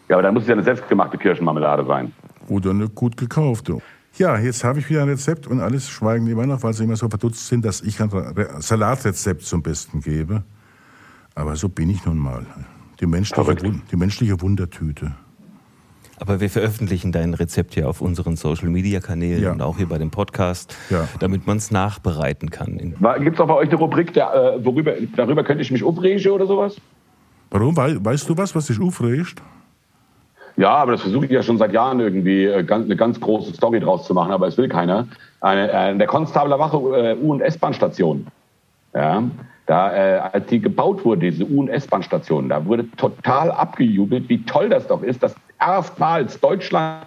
[0.08, 2.12] Ja, aber dann muss es ja eine selbstgemachte Kirschenmarmelade sein.
[2.48, 3.78] Oder eine gut gekaufte.
[4.18, 6.96] Ja, jetzt habe ich wieder ein Rezept und alles schweigen immer noch, weil sie immer
[6.96, 10.42] so verdutzt sind, dass ich ein Re- Salatrezept zum Besten gebe.
[11.34, 12.44] Aber so bin ich nun mal.
[13.00, 13.56] Die menschliche,
[13.90, 15.12] die menschliche Wundertüte.
[16.18, 19.52] Aber wir veröffentlichen dein Rezept ja auf unseren Social Media Kanälen Ja.
[19.52, 21.08] und auch hier bei dem Podcast, Ja.
[21.18, 22.76] damit man es nachbereiten kann.
[22.76, 26.30] Gibt es auch bei euch eine Rubrik, der, äh, worüber, darüber könnte ich mich aufregen
[26.30, 26.76] oder sowas?
[27.50, 27.76] Warum?
[27.76, 29.42] Wei- Weißt du was, was dich aufregt?
[30.56, 33.80] Ja, aber das versuche ich ja schon seit Jahren irgendwie äh, eine ganz große Story
[33.80, 35.06] draus zu machen, aber es will keiner.
[35.40, 38.26] Eine, äh, der Konstabler Wache äh, U- und S-Bahn-Station.
[38.94, 39.22] Ja,
[39.66, 39.88] Da,
[40.32, 44.86] als die gebaut wurde, diese U- und S-Bahn-Station, da wurde total abgejubelt, wie toll das
[44.86, 47.06] doch ist, dass erstmals Deutschland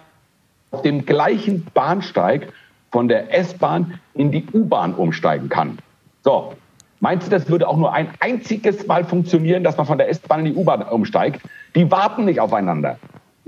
[0.72, 2.52] auf dem gleichen Bahnsteig
[2.90, 5.78] von der S-Bahn in die U-Bahn umsteigen kann.
[6.24, 6.54] So,
[7.00, 10.40] meinst du, das würde auch nur ein einziges Mal funktionieren, dass man von der S-Bahn
[10.40, 11.40] in die U-Bahn umsteigt?
[11.74, 12.98] Die warten nicht aufeinander.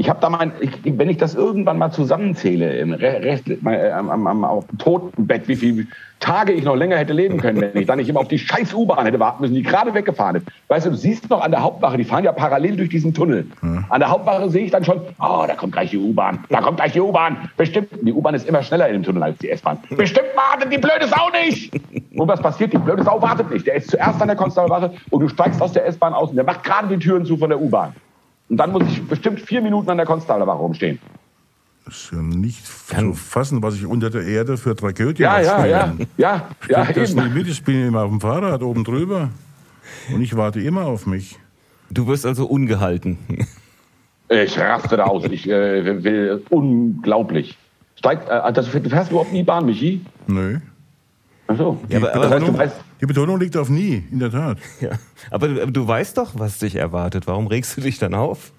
[0.01, 4.09] Ich habe da mein, ich, wenn ich das irgendwann mal zusammenzähle, im Rest, äh, am,
[4.11, 5.87] am, am auf dem Totenbett, wie viele
[6.21, 8.75] Tage ich noch länger hätte leben können, wenn ich dann nicht immer auf die scheiß
[8.75, 10.47] U-Bahn hätte warten müssen, die gerade weggefahren ist.
[10.69, 13.47] Weißt du, du siehst noch an der Hauptwache, die fahren ja parallel durch diesen Tunnel.
[13.61, 13.87] Mhm.
[13.89, 16.77] An der Hauptwache sehe ich dann schon, oh, da kommt gleich die U-Bahn, da kommt
[16.77, 17.51] gleich die U-Bahn.
[17.57, 19.79] Bestimmt, die U-Bahn ist immer schneller in dem Tunnel als die S-Bahn.
[19.91, 21.73] Bestimmt wartet die blöde Sau nicht.
[22.17, 22.73] Und was passiert?
[22.73, 23.67] Die blöde Sau wartet nicht.
[23.67, 26.45] Der ist zuerst an der Konstabelwache und du steigst aus der S-Bahn aus und der
[26.45, 27.95] macht gerade die Türen zu von der U-Bahn.
[28.49, 30.99] Und dann muss ich bestimmt vier Minuten an der Konstablerwache rumstehen.
[31.85, 35.67] Das ist ja nicht zu fassen, was ich unter der Erde für Tragödien Ja, ja,
[35.67, 37.25] ja, ja, ich ja, das eben.
[37.25, 37.49] nicht mit.
[37.49, 39.31] Ich bin immer auf dem Fahrrad oben drüber.
[40.13, 41.39] Und ich warte immer auf mich.
[41.91, 43.19] Du wirst also ungehalten.
[44.31, 45.25] Ich raste da aus.
[45.25, 47.57] Ich äh, will unglaublich.
[47.97, 50.03] Steigt, äh, das, du fährst überhaupt nie Bahn, Michi?
[50.27, 50.59] Nö.
[51.49, 51.79] Ach so.
[51.89, 54.59] Die, ja, aber, Betonung, aber weißt, die Betonung liegt auf nie, in der Tat.
[54.81, 54.91] Ja,
[55.31, 57.27] aber du weißt doch, was dich erwartet.
[57.27, 58.53] Warum regst du dich dann auf?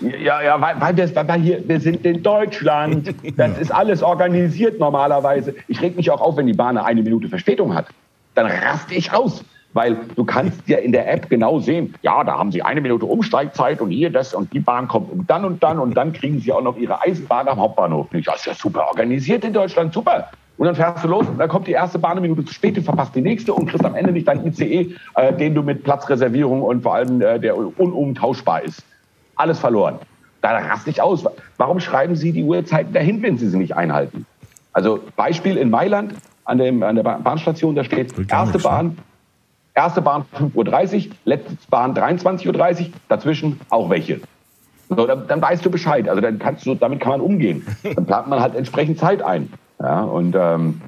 [0.00, 3.14] Ja, ja, weil, weil, wir, weil hier, wir sind in Deutschland.
[3.36, 5.54] Das ist alles organisiert normalerweise.
[5.68, 7.86] Ich reg mich auch auf, wenn die Bahn eine Minute Verspätung hat.
[8.34, 9.44] Dann raste ich aus.
[9.74, 13.04] Weil du kannst ja in der App genau sehen, ja, da haben sie eine Minute
[13.04, 16.40] Umsteigzeit und hier das und die Bahn kommt um dann und dann und dann kriegen
[16.40, 18.08] sie auch noch ihre Eisenbahn am Hauptbahnhof.
[18.24, 20.30] Das ist ja super organisiert in Deutschland, super.
[20.58, 22.76] Und dann fährst du los und dann kommt die erste Bahn eine Minute zu spät,
[22.76, 25.84] du verpasst die nächste und kriegst am Ende nicht dein ICE, äh, den du mit
[25.84, 28.82] Platzreservierung und vor allem äh, der unumtauschbar ist.
[29.36, 30.00] Alles verloren.
[30.42, 31.24] Da raste ich aus.
[31.58, 34.26] Warum schreiben Sie die Uhrzeiten dahin, wenn Sie sie nicht einhalten?
[34.72, 38.98] Also Beispiel in Mailand an, dem, an der Bahnstation, da steht erste Bahn,
[39.74, 42.46] erste Bahn 5.30 Uhr, letzte Bahn 23.30
[42.80, 44.20] Uhr, dazwischen auch welche.
[44.88, 46.08] So, dann, dann, weißt du Bescheid.
[46.08, 47.64] Also dann kannst du, damit kann man umgehen.
[47.82, 49.52] Dann plant man halt entsprechend Zeit ein.
[49.80, 50.80] Ja, und ähm,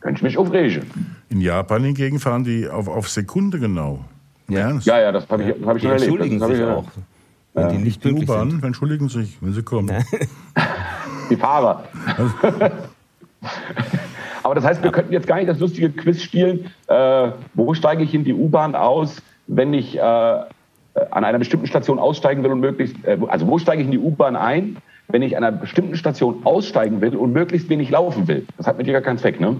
[0.00, 0.84] könnte ich mich aufregen.
[1.28, 4.00] In Japan hingegen fahren die auf, auf Sekunde genau.
[4.48, 6.10] Ja, ja, ja, das habe ich, hab ich schon erlebt.
[6.10, 6.84] Entschuldigen sich auch.
[7.54, 7.72] Wenn ja.
[7.72, 10.04] die nicht die U-Bahn entschuldigen sich, wenn sie kommen.
[11.30, 11.84] die Fahrer.
[14.42, 16.70] Aber das heißt, wir könnten jetzt gar nicht das lustige Quiz spielen.
[16.86, 20.48] Äh, wo steige ich in die U-Bahn aus, wenn ich äh, an
[21.10, 24.36] einer bestimmten Station aussteigen will und möglichst, äh, also wo steige ich in die U-Bahn
[24.36, 24.76] ein,
[25.12, 28.46] wenn ich an einer bestimmten Station aussteigen will und möglichst wenig laufen will.
[28.56, 29.56] Das hat mit dir gar keinen Zweck, ne?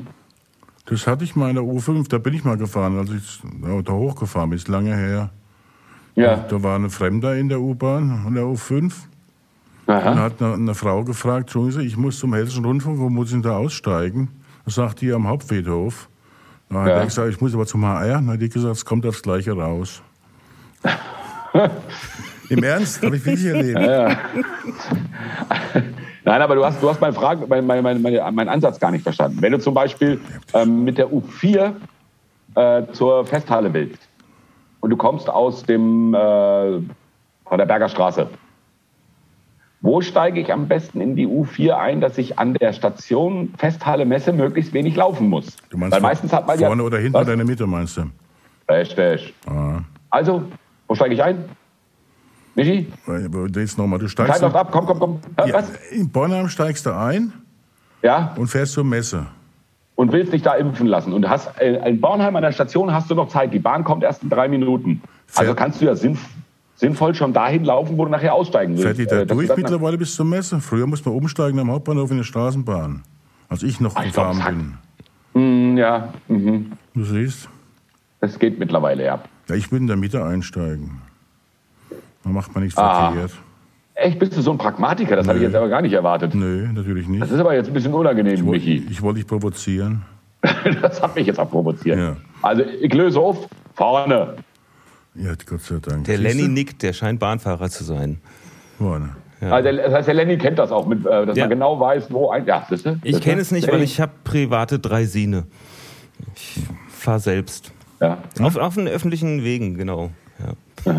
[0.87, 3.43] Das hatte ich mal in der U5, da bin ich mal gefahren, als ich
[3.85, 5.31] da hochgefahren bin, ist lange her.
[6.17, 6.37] Ja.
[6.37, 8.93] Da war ein Fremder in der U-Bahn, in der U5.
[9.87, 10.13] Aha.
[10.13, 13.33] Und hat eine, eine, Frau gefragt, Entschuldigung, ich muss zum Hessischen Rundfunk, wo muss ich
[13.33, 14.29] denn da aussteigen?
[14.65, 16.09] Da sagt die am Hauptfriedhof.
[16.69, 16.95] Da hat ja.
[16.95, 18.15] er gesagt, ich muss aber zum HR.
[18.15, 20.03] Dann hat die gesagt, es kommt aufs Gleiche raus.
[22.51, 23.03] Im Ernst?
[23.03, 23.79] Habe ich wirklich erlebt.
[23.79, 24.19] Ja, ja.
[26.25, 29.03] Nein, aber du hast, du hast meinen, Frage, mein, mein, mein, mein, Ansatz gar nicht
[29.03, 29.39] verstanden.
[29.41, 30.21] Wenn du zum Beispiel
[30.53, 31.73] ähm, mit der U4
[32.57, 34.01] äh, zur Festhalle willst
[34.81, 38.29] und du kommst aus dem, äh, von der Berger Straße,
[39.81, 44.05] wo steige ich am besten in die U4 ein, dass ich an der Station Festhalle
[44.05, 45.57] Messe möglichst wenig laufen muss?
[45.71, 47.97] Du meinst Weil meistens hat man vorne ja, oder hinten oder in der Mitte, meinst
[47.97, 48.03] du?
[48.69, 49.33] Richtig.
[49.47, 49.81] Ah.
[50.11, 50.43] Also,
[50.87, 51.45] wo steige ich ein?
[52.55, 52.87] Michi?
[53.55, 54.41] Jetzt nochmal, du steigst.
[54.41, 55.21] Zeit ab, komm, komm, komm.
[55.39, 55.71] Ja, was?
[55.91, 57.33] In Bornheim steigst du ein
[58.03, 58.35] ja?
[58.37, 59.27] und fährst zur Messe.
[59.95, 61.13] Und willst dich da impfen lassen.
[61.13, 63.53] Und hast äh, in Bornheim an der Station hast du noch Zeit.
[63.53, 65.03] Die Bahn kommt erst in drei Minuten.
[65.37, 66.21] Also kannst du ja sinnf
[66.77, 68.85] sinnvoll schon dahin laufen, wo du nachher aussteigen willst.
[68.85, 70.61] Fährt die da äh, durch mittlerweile bis zur Messe?
[70.61, 73.03] Früher musste man umsteigen am Hauptbahnhof in der Straßenbahn.
[73.51, 74.79] Als ich noch gefahren
[75.35, 75.75] bin.
[75.75, 76.15] Mm, ja.
[76.29, 76.73] Mhm.
[76.95, 77.49] Du siehst?
[78.21, 79.21] Es geht mittlerweile, ja.
[79.49, 81.03] Ja, ich würde in der Mitte einsteigen.
[82.25, 83.11] Da macht man nichts ah.
[83.11, 83.33] verkehrt.
[83.95, 85.17] Echt, bist du so ein Pragmatiker?
[85.17, 86.35] Das habe ich jetzt aber gar nicht erwartet.
[86.35, 87.23] Nö, natürlich nicht.
[87.23, 88.87] Das ist aber jetzt ein bisschen unangenehm, ich wollt, Michi.
[88.89, 90.03] Ich wollte dich provozieren.
[90.81, 91.99] das hat mich jetzt auch provoziert.
[91.99, 92.17] Ja.
[92.41, 94.37] Also, ich löse auf, vorne.
[95.15, 96.05] Ja, Gott sei Dank.
[96.05, 98.21] Der Lenny nickt, der scheint Bahnfahrer zu sein.
[98.79, 99.11] Vorne.
[99.43, 99.53] Ja.
[99.53, 101.45] Also, das heißt, der Lenny kennt das auch, mit, äh, dass ja.
[101.45, 102.47] man genau weiß, wo ein.
[102.47, 103.79] Ja, siehste, ich kenne es nicht, Lenny.
[103.79, 105.45] weil ich habe private Dreisine.
[106.35, 107.73] Ich fahre selbst.
[108.01, 108.19] Ja.
[108.41, 110.11] Auf, auf den öffentlichen Wegen, genau.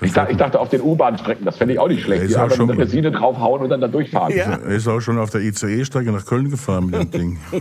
[0.00, 2.30] Ich, dachte, ich, dachte, auf den U-Bahn-Strecken, das fände ich auch nicht schlecht.
[2.30, 4.32] Die einfach eine Benzine draufhauen und dann da durchfahren.
[4.32, 4.52] Ja.
[4.52, 7.38] Er ist auch schon auf der ICE-Strecke nach Köln gefahren mit dem Ding.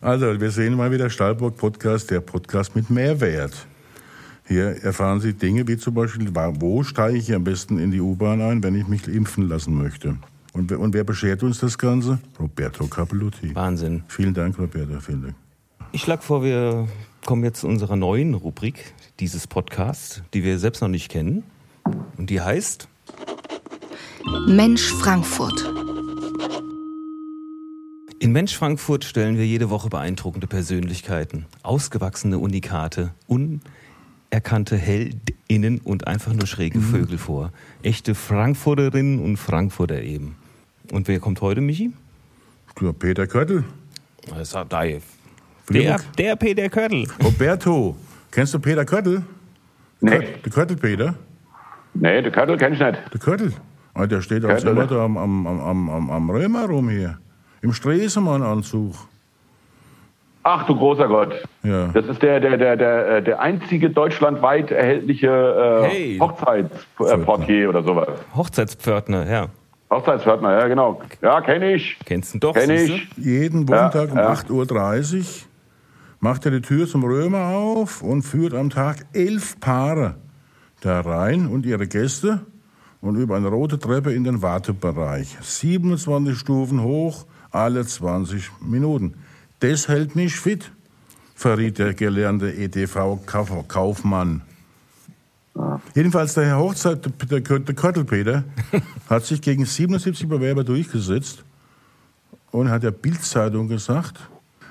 [0.00, 3.66] also, wir sehen mal wieder Stahlburg Podcast, der Podcast mit Mehrwert.
[4.46, 8.40] Hier erfahren Sie Dinge wie zum Beispiel, wo steige ich am besten in die U-Bahn
[8.40, 10.16] ein, wenn ich mich impfen lassen möchte.
[10.52, 12.18] Und, und wer beschert uns das Ganze?
[12.38, 13.54] Roberto Capelutti.
[13.54, 14.04] Wahnsinn.
[14.06, 15.00] Vielen Dank, Roberto.
[15.00, 15.34] Vielen Dank.
[15.92, 16.86] Ich schlage vor, wir
[17.24, 21.44] kommen jetzt zu unserer neuen Rubrik dieses Podcasts, die wir selbst noch nicht kennen.
[22.16, 22.88] Und die heißt
[24.46, 25.72] Mensch Frankfurt.
[28.18, 36.32] In Mensch Frankfurt stellen wir jede Woche beeindruckende Persönlichkeiten, ausgewachsene Unikate, unerkannte Heldinnen und einfach
[36.32, 36.82] nur schräge Mhm.
[36.82, 37.52] Vögel vor.
[37.82, 40.36] Echte Frankfurterinnen und Frankfurter eben.
[40.92, 41.92] Und wer kommt heute, Michi?
[42.80, 43.64] Ja, Peter Köttel.
[44.28, 44.84] Das hat da
[45.72, 47.04] der, der Peter Körtl.
[47.22, 47.96] Roberto.
[48.30, 49.22] Kennst du Peter Köttel?
[50.00, 51.14] Nee, Der Köttel Peter?
[51.94, 52.98] nee, der Köttel kenn ich nicht.
[53.12, 53.52] Der Köttel.
[53.94, 57.18] Ah, der steht auch immer da am, am, am, am, am Römer rum hier.
[57.60, 58.94] Im Stresemann-Anzug.
[60.44, 61.34] Ach du großer Gott.
[61.62, 61.88] Ja.
[61.88, 66.18] Das ist der, der, der, der, äh, der einzige deutschlandweit erhältliche äh, Hey.
[66.18, 68.08] Hochzeitsportier oder sowas.
[68.34, 69.46] Hochzeitspförtner, ja.
[69.90, 71.00] Hochzeitspförtner, ja genau.
[71.20, 71.96] Ja, kenne ich.
[72.06, 72.54] Kennst du ihn doch?
[72.54, 73.08] Kenn ich.
[73.16, 74.32] Jeden Wochentag um ja.
[74.32, 74.50] 8.30
[75.18, 75.24] Uhr
[76.22, 80.14] macht er die Tür zum Römer auf und führt am Tag elf Paare
[80.80, 82.46] da rein und ihre Gäste
[83.00, 85.36] und über eine rote Treppe in den Wartebereich.
[85.40, 89.14] 27 Stufen hoch, alle 20 Minuten.
[89.58, 90.70] Das hält mich fit,
[91.34, 94.42] verriet der gelernte EDV-Kaufmann.
[95.96, 98.44] Jedenfalls der Herr Hochzeit, der, der Köttelpeter,
[99.10, 101.42] hat sich gegen 77 Bewerber durchgesetzt
[102.52, 104.20] und hat der Bildzeitung gesagt,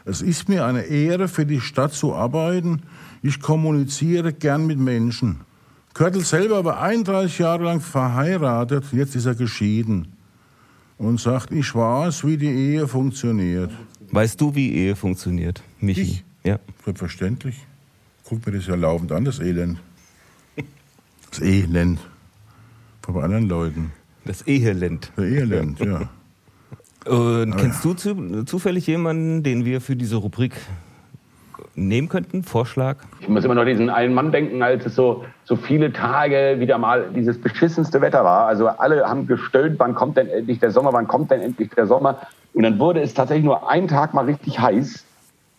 [0.06, 2.84] es ist mir eine Ehre, für die Stadt zu arbeiten.
[3.22, 5.41] Ich kommuniziere gern mit Menschen.
[5.93, 10.08] Körtel selber war 31 Jahre lang verheiratet, jetzt ist er geschieden
[10.97, 13.72] und sagt, ich weiß, wie die Ehe funktioniert.
[14.12, 16.02] Weißt du, wie Ehe funktioniert, Michi?
[16.02, 16.24] Ich?
[16.43, 16.60] Ja.
[16.86, 17.56] Selbstverständlich.
[18.24, 19.80] Guck mir das ja laufend an, das Elend.
[21.30, 21.99] Das Elend.
[23.02, 23.91] Von anderen Leuten.
[24.26, 25.12] Das Eheland.
[25.18, 26.10] Der Elend, ja.
[27.08, 30.54] Und kennst du zu, zufällig jemanden, den wir für diese Rubrik
[31.74, 32.43] nehmen könnten?
[32.43, 32.97] Vorschlag?
[33.20, 36.78] Ich muss immer noch diesen einen Mann denken, als es so, so viele Tage wieder
[36.78, 38.45] mal dieses beschissenste Wetter war.
[38.45, 41.88] Also alle haben gestöhnt, wann kommt denn endlich der Sommer, wann kommt denn endlich der
[41.88, 42.20] Sommer.
[42.54, 45.06] Und dann wurde es tatsächlich nur einen Tag mal richtig heiß.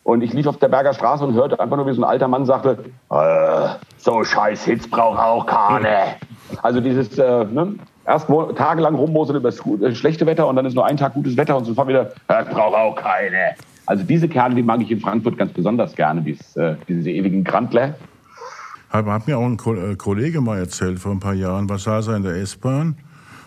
[0.04, 2.28] Und ich lief auf der Berger Straße und hörte einfach nur, wie so ein alter
[2.28, 3.68] Mann sagte, äh,
[3.98, 6.16] so scheiß Hitz braucht auch keine.
[6.60, 7.74] Also dieses, äh, ne,
[8.06, 11.36] erst tagelang rummoseln über das äh, schlechte Wetter und dann ist nur ein Tag gutes
[11.36, 13.54] Wetter und sofort wieder, das braucht auch keine.
[13.86, 17.44] Also diese Kerle, die mag ich in Frankfurt ganz besonders gerne, dies, äh, diese ewigen
[17.44, 17.94] Grandler.
[18.90, 22.08] Hat, hat mir auch ein äh, Kollege mal erzählt vor ein paar Jahren, war saß
[22.08, 22.96] er in der S-Bahn,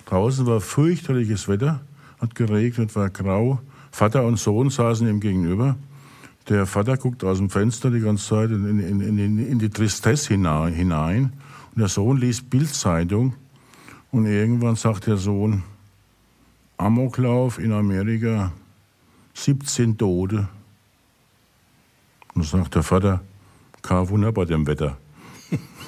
[0.05, 1.81] draußen war fürchterliches Wetter,
[2.19, 3.59] hat geregnet, war grau,
[3.91, 5.75] Vater und Sohn saßen ihm gegenüber.
[6.49, 10.33] Der Vater guckt aus dem Fenster die ganze Zeit in, in, in, in, die Tristesse
[10.33, 11.33] hinein
[11.73, 13.33] und der Sohn liest Bildzeitung
[14.15, 15.63] und irgendwann sagt der Sohn,
[16.77, 18.53] Amoklauf in Amerika,
[19.33, 20.47] 17 Tote.
[22.33, 23.19] Und sagt der Vater,
[23.81, 24.95] kein Wunder bei dem Wetter.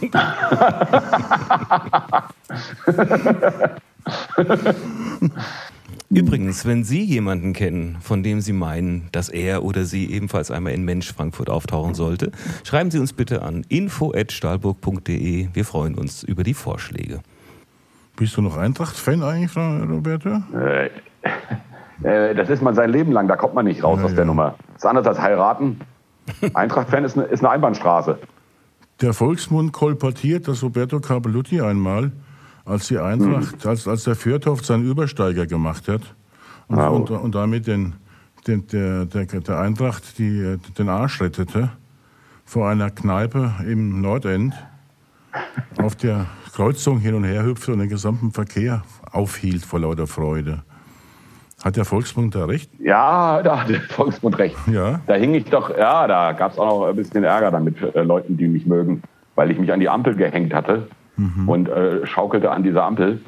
[6.10, 10.74] Übrigens, wenn Sie jemanden kennen, von dem Sie meinen, dass er oder sie ebenfalls einmal
[10.74, 12.34] in Mensch Frankfurt auftauchen sollte,
[12.66, 15.48] schreiben Sie uns bitte an info@stahlburg.de.
[15.54, 17.22] Wir freuen uns über die Vorschläge.
[18.18, 20.44] Bist du noch Eintracht-Fan eigentlich, Frau Roberta?
[20.54, 20.90] Äh,
[22.04, 24.20] äh, das ist man sein Leben lang, da kommt man nicht raus Ja, aus der
[24.22, 24.26] ja.
[24.26, 24.56] Nummer.
[24.74, 25.80] Das ist anders als heiraten.
[26.54, 28.18] Eintracht-Fan ist, eine- ist eine Einbahnstraße.
[29.02, 32.12] Der Volksmund kolportiert, dass Roberto Carpelutti einmal,
[32.66, 36.02] als die Eintracht, als, als der Fjordhoft seinen Übersteiger gemacht hat
[36.68, 36.96] und, Wow.
[36.96, 37.94] und, und damit den,
[38.48, 41.70] den, der, der, der Eintracht die, den Arsch rettete,
[42.46, 44.54] vor einer Kneipe im Nordend
[45.78, 50.64] auf der Kreuzung hin und her hüpfte und den gesamten Verkehr aufhielt vor lauter Freude.
[51.64, 52.70] Hat der Volksmund da recht?
[52.80, 54.56] Ja, da hat der Volksmund recht.
[54.72, 55.02] Ja.
[55.08, 57.82] Da hing ich doch, ja, da gab es auch noch ein bisschen Ärger dann mit
[57.82, 59.02] äh, Leuten, die mich mögen,
[59.36, 60.88] weil ich mich an die Ampel gehängt hatte
[61.48, 63.22] und äh, schaukelte an dieser Ampel.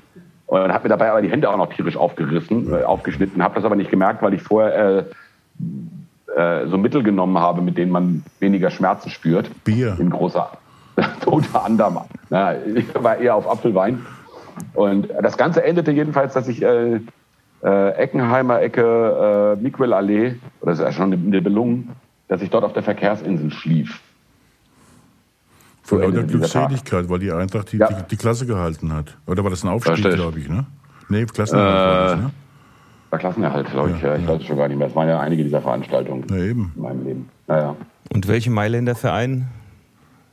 [0.46, 3.66] Und habe mir dabei aber die Hände auch noch tierisch aufgerissen, äh, aufgeschnitten, habe das
[3.66, 5.06] aber nicht gemerkt, weil ich vorher
[6.36, 9.50] äh, äh, so Mittel genommen habe, mit denen man weniger Schmerzen spürt.
[9.64, 9.98] Bier.
[10.00, 10.52] In großer,
[11.26, 11.98] unter anderem.
[12.30, 14.06] Na, ich war eher auf Apfelwein.
[14.74, 17.00] Und das Ganze endete jedenfalls, dass ich äh,
[17.64, 21.90] äh, Eckenheimer Ecke, äh, Miquel-Allee, oder das ist ja schon eine Nibelungen,
[22.28, 24.00] dass ich dort auf der Verkehrsinsel schlief.
[25.84, 26.24] Vor So lauter.
[26.24, 27.88] Glückseligkeit, weil die Eintracht die, Ja.
[27.88, 29.18] die, die Klasse gehalten hat.
[29.26, 30.66] Oder war das ein Aufstieg, glaube ich, ne?
[31.10, 32.32] Nee, Klassenerhalt war das, ne?
[33.10, 34.02] War Klassenerhalt, glaube ich.
[34.02, 34.30] Ja, ich ja.
[34.30, 34.88] weiß es schon gar nicht mehr.
[34.88, 36.72] Es waren ja einige dieser Veranstaltungen Ja, eben.
[36.76, 37.30] in meinem Leben.
[37.48, 37.76] Naja.
[38.14, 39.48] Und welchem Mailänder Verein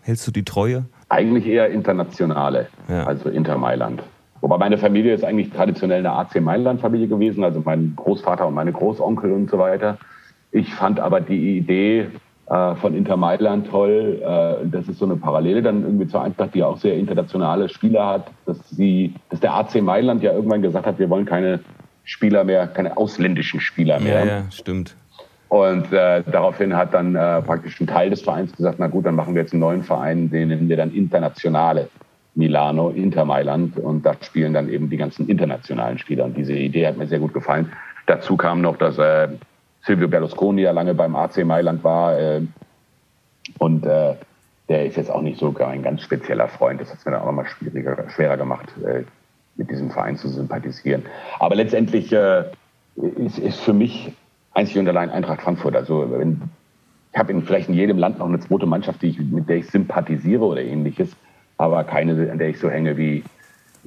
[0.07, 0.85] hältst du die Treue?
[1.09, 3.05] Eigentlich eher internationale, Ja.
[3.05, 4.03] also Inter Mailand.
[4.41, 8.73] Wobei meine Familie ist eigentlich traditionell eine AC Mailand-Familie gewesen, also mein Großvater und meine
[8.73, 9.99] Großonkel und so weiter.
[10.53, 12.07] Ich fand aber die Idee,
[12.49, 14.23] äh, von Inter Mailand toll.
[14.23, 18.07] Äh, das ist so eine Parallele dann irgendwie zur Eintracht, die auch sehr internationale Spieler
[18.07, 21.61] hat, dass sie, dass der AC Mailand ja irgendwann gesagt hat, wir wollen keine
[22.05, 24.25] Spieler mehr, keine ausländischen Spieler mehr.
[24.25, 24.95] Ja, ja, stimmt.
[25.49, 29.15] Und äh, daraufhin hat dann äh, praktisch ein Teil des Vereins gesagt, na gut, dann
[29.15, 31.89] machen wir jetzt einen neuen Verein, den nennen wir dann Internationale
[32.35, 33.79] Milano, Inter Mailand.
[33.79, 36.25] Und da spielen dann eben die ganzen internationalen Spieler.
[36.25, 37.73] Und diese Idee hat mir sehr gut gefallen.
[38.07, 39.29] Dazu kam noch, dass äh,
[39.83, 42.19] Silvio Berlusconi ja lange beim AC Mailand war.
[42.19, 42.43] Äh,
[43.59, 44.15] und äh,
[44.69, 46.81] der ist jetzt auch nicht so ein ganz spezieller Freund.
[46.81, 49.05] Das hat es mir dann auch nochmal schwieriger, schwerer gemacht, äh,
[49.57, 51.05] mit diesem Verein zu sympathisieren.
[51.39, 52.45] Aber letztendlich äh,
[53.17, 54.13] ist, ist für mich
[54.57, 55.77] einzig und allein Eintracht Frankfurt.
[55.77, 56.41] Also wenn,
[57.13, 59.67] ich habe in vielleicht in jedem Land noch eine zweite Mannschaft, ich, mit der ich
[59.69, 61.17] sympathisiere oder ähnliches,
[61.59, 63.23] aber keine, an der ich so hänge wie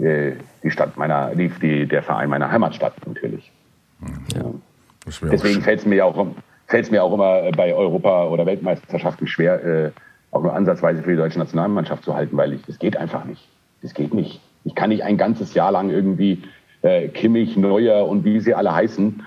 [0.02, 3.52] äh, die Stadt meiner, die, die, der Verein meiner Heimatstadt natürlich.
[4.36, 4.46] Ja.
[5.32, 6.28] Deswegen fällt es mir auch
[6.68, 9.92] fällt mir auch immer bei Europa- oder Weltmeisterschaften schwer, äh,
[10.32, 13.48] auch nur ansatzweise für die deutsche Nationalmannschaft zu halten, weil ich, das geht einfach nicht.
[13.82, 14.40] Das geht nicht.
[14.66, 16.44] Ich kann nicht ein ganzes Jahr lang irgendwie
[16.82, 19.24] äh, Kimmich, Neuer und wie sie alle heißen,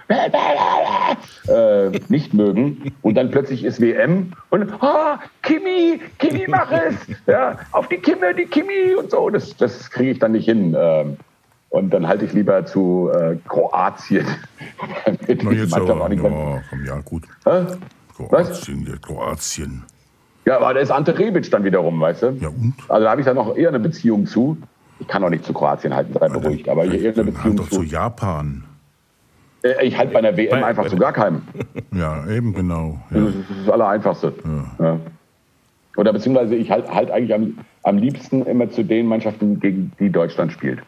[1.48, 2.92] äh, nicht mögen.
[3.02, 6.94] Und dann plötzlich ist WM und ah, Kimi, Kimi, mach es!
[7.26, 9.28] Ja, auf die Kimme, die Kimi und so.
[9.30, 10.74] Das, das kriege ich dann nicht hin.
[10.78, 11.16] Ähm,
[11.68, 14.26] und dann halte ich lieber zu äh, Kroatien.
[15.06, 17.24] Na jetzt aber, ja, komm, ja, gut.
[17.44, 17.64] Hä?
[18.14, 19.82] Kroatien, ja, Kroatien.
[20.44, 22.26] Ja, aber da ist Ante Rebic dann wiederum, weißt du?
[22.40, 22.74] Ja, und?
[22.88, 24.58] Also da habe ich dann noch eher eine Beziehung zu.
[25.02, 26.68] Ich kann auch nicht zu Kroatien halten, sei beruhigt.
[26.68, 28.64] Aber ich eher eine Beziehung halt zu, zu Japan.
[29.62, 31.42] Äh, ich halte bei einer WM bei, einfach bei, zu gar keinem.
[31.94, 32.98] Ja, eben genau.
[33.10, 33.20] Ja.
[33.20, 34.32] Das, ist, das Allereinfachste.
[34.78, 34.84] Ja.
[34.84, 35.00] Ja.
[35.96, 40.10] Oder beziehungsweise ich halte halt eigentlich am, am liebsten immer zu den Mannschaften, gegen die
[40.10, 40.82] Deutschland spielt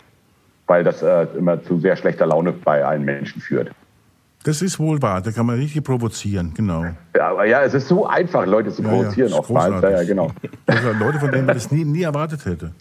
[0.67, 3.71] weil das äh, immer zu sehr schlechter Laune bei allen Menschen führt.
[4.45, 6.85] Das ist wohl wahr, da kann man richtig provozieren, genau.
[7.17, 9.83] Ja, aber ja, es ist so einfach, Leute zu provozieren ja, ja, oftmals.
[9.83, 10.31] Ja, ja, genau.
[10.67, 12.73] Also Leute, von denen man das nie, nie erwartet hätte.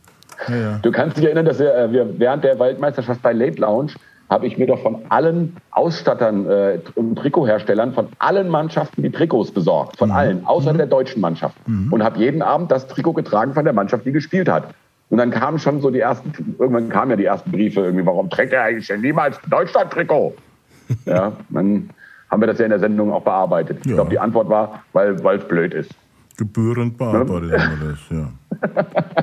[0.48, 0.80] Ja, ja.
[0.82, 3.94] Du kannst dich erinnern, dass wir, äh, wir während der Weltmeisterschaft bei Late Lounge
[4.30, 9.52] habe ich mir doch von allen Ausstattern äh, und Trikotherstellern von allen Mannschaften die Trikots
[9.52, 9.98] besorgt.
[9.98, 10.16] Von mhm.
[10.16, 10.78] allen, außer mhm.
[10.78, 11.56] der deutschen Mannschaft.
[11.68, 11.94] Mhm.
[11.94, 14.74] Und habe jeden Abend das Trikot getragen von der Mannschaft, die gespielt hat.
[15.10, 18.30] Und dann kamen schon so die ersten, irgendwann kamen ja die ersten Briefe irgendwie, warum
[18.30, 20.36] trägt er eigentlich denn niemals Deutschland-Trikot?
[21.06, 21.90] ja, dann
[22.32, 23.86] haben wir das ja in der Sendung auch bearbeitet.
[23.86, 23.92] Ja.
[23.92, 25.92] Ich glaube, die Antwort war, weil es blöd ist.
[26.38, 27.64] Gebührend bearbeitet ne?
[27.64, 29.23] haben wir das, ja.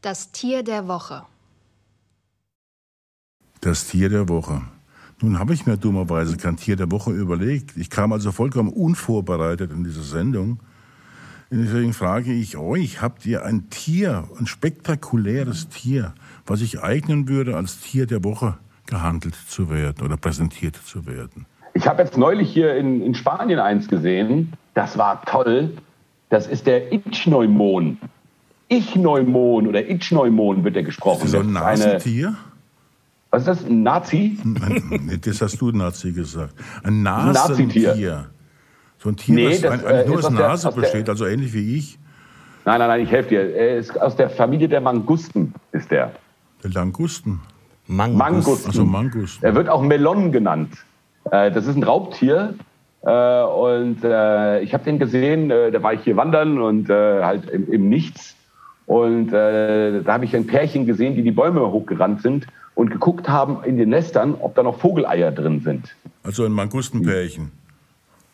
[0.00, 1.24] Das Tier der Woche.
[3.60, 4.62] Das Tier der Woche.
[5.20, 7.76] Nun habe ich mir dummerweise kein Tier der Woche überlegt.
[7.76, 10.60] Ich kam also vollkommen unvorbereitet in diese Sendung.
[11.50, 16.14] Deswegen frage ich euch, habt ihr ein Tier, ein spektakuläres Tier,
[16.46, 21.46] was sich eignen würde, als Tier der Woche gehandelt zu werden oder präsentiert zu werden?
[21.74, 24.52] Ich habe jetzt neulich hier in, in Spanien eins gesehen.
[24.74, 25.76] Das war toll.
[26.28, 27.98] Das ist der Ichneumon.
[28.68, 31.24] Ichneumon oder Ichneumon wird der gesprochen.
[31.24, 32.36] Ist das so ein Nasentier?
[33.30, 33.64] Was ist das?
[33.64, 34.38] Ein Nazi?
[34.42, 36.54] Nein, das hast du Nazi gesagt.
[36.82, 37.92] Ein Nasentier.
[37.92, 38.38] Ein
[38.98, 41.76] so ein Tier, nee, das, das äh, nur aus Nase der, besteht, also ähnlich wie
[41.76, 41.98] ich.
[42.64, 43.54] Nein, nein, nein, ich helfe dir.
[43.54, 46.12] Er ist aus der Familie der Mangusten, ist der.
[46.64, 47.40] Der Langusten?
[47.86, 48.18] Mangusten.
[48.18, 48.66] Mangusten.
[48.66, 49.44] Also Mangusten.
[49.44, 50.74] Er wird auch Melon genannt.
[51.30, 52.54] Äh, das ist ein Raubtier.
[53.02, 58.34] Äh, und ich habe den gesehen, da war ich hier wandern und halt im, Nichts.
[58.88, 63.62] Und da habe ich ein Pärchen gesehen, die die Bäume hochgerannt sind und geguckt haben
[63.64, 65.94] in den Nestern, ob da noch Vogeleier drin sind.
[66.22, 67.52] Also ein Mangustenpärchen.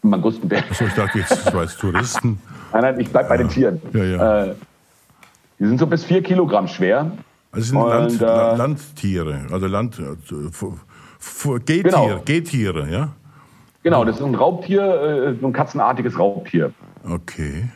[0.02, 0.70] Mangustenberg.
[0.70, 2.38] Achso, ich dachte jetzt, das war jetzt Touristen.
[2.72, 3.80] nein, nein, ich bleib bei den Tieren.
[3.92, 4.44] Ja, ja.
[4.44, 4.54] Äh,
[5.58, 7.10] die sind so bis vier Kilogramm schwer.
[7.52, 12.20] Also sind Land, äh, Landtiere, also Land, äh, Gehtiere, genau.
[12.24, 13.08] Gehtiere, ja?
[13.82, 16.72] Genau, das ist ein Raubtier, äh, so ein katzenartiges Raubtier.
[17.08, 17.68] Okay.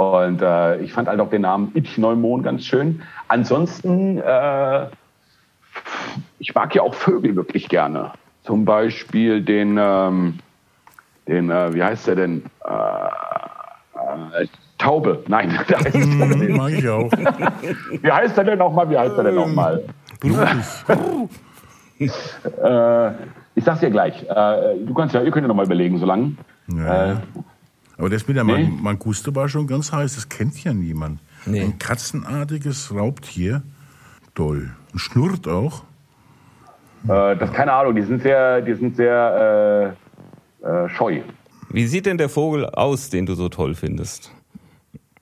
[0.00, 3.02] Und äh, ich fand halt auch den Namen Ichneumon ganz schön.
[3.28, 4.86] Ansonsten, äh,
[6.38, 8.12] ich mag ja auch Vögel wirklich gerne.
[8.42, 10.38] Zum Beispiel den, ähm,
[11.28, 12.44] den, äh, wie heißt der denn?
[12.64, 14.46] Äh, äh,
[14.78, 15.22] Taube.
[15.28, 17.12] Nein, da heißt mm, mag ich auch.
[18.00, 18.88] wie heißt der denn nochmal?
[18.88, 19.84] Wie heißt der denn nochmal?
[21.98, 23.10] äh,
[23.54, 24.22] ich sag's dir gleich.
[24.22, 26.36] Äh, du kannst ja, ihr könnt ja nochmal überlegen, so lange.
[26.68, 27.20] Ja.
[28.00, 28.68] Äh, aber das mit der nee.
[28.80, 30.14] Manguste war schon ganz heiß.
[30.14, 31.20] Das kennt ja niemand.
[31.46, 31.62] Nee.
[31.62, 33.62] Ein katzenartiges Raubtier.
[34.34, 34.70] Toll.
[34.92, 35.82] Und schnurrt auch.
[37.04, 37.94] Äh, das keine Ahnung.
[37.94, 39.96] Die sind sehr, die sind sehr
[40.62, 41.22] äh, scheu.
[41.70, 44.32] Wie sieht denn der Vogel aus, den du so toll findest?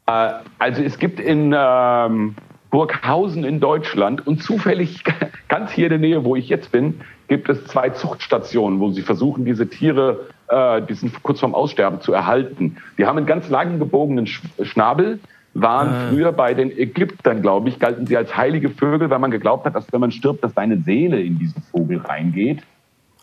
[0.06, 2.34] Äh, also es gibt in ähm,
[2.70, 5.04] Burghausen in Deutschland und zufällig
[5.48, 9.02] ganz hier in der Nähe, wo ich jetzt bin, gibt es zwei Zuchtstationen, wo sie
[9.02, 12.78] versuchen, diese Tiere äh, die sind kurz vorm Aussterben, zu erhalten.
[12.96, 15.20] Die haben einen ganz langen gebogenen Sch Schnabel,
[15.54, 16.08] waren ah.
[16.08, 19.74] früher bei den Ägyptern, glaube ich, galten sie als heilige Vögel, weil man geglaubt hat,
[19.74, 22.62] dass wenn man stirbt, dass deine Seele in diesen Vogel reingeht.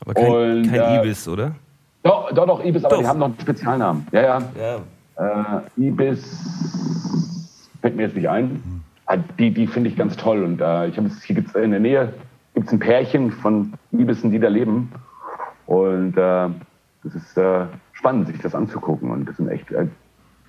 [0.02, 1.56] Aber kein, Und, kein äh, Ibis, oder?
[2.04, 3.02] Doch, doch, doch, Ibis, aber doch.
[3.02, 4.08] die haben noch einen Spezialnamen.
[4.12, 4.42] Ja, ja.
[5.18, 5.62] ja.
[5.78, 6.24] Äh, Ibis
[7.82, 8.75] fällt mir jetzt nicht ein.
[9.08, 10.44] Ah, die, die finde ich ganz toll.
[10.44, 12.14] Und äh, ich habe hier gibt's in der Nähe
[12.54, 14.92] gibt's ein Pärchen von Ibissen, die da leben.
[15.68, 16.50] Und äh,
[17.04, 19.12] das ist äh, spannend, sich das anzugucken.
[19.12, 19.88] Und das sind echt äh,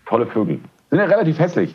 [0.06, 0.60] tolle Vögel.
[0.90, 1.74] Sind ja relativ hässlich.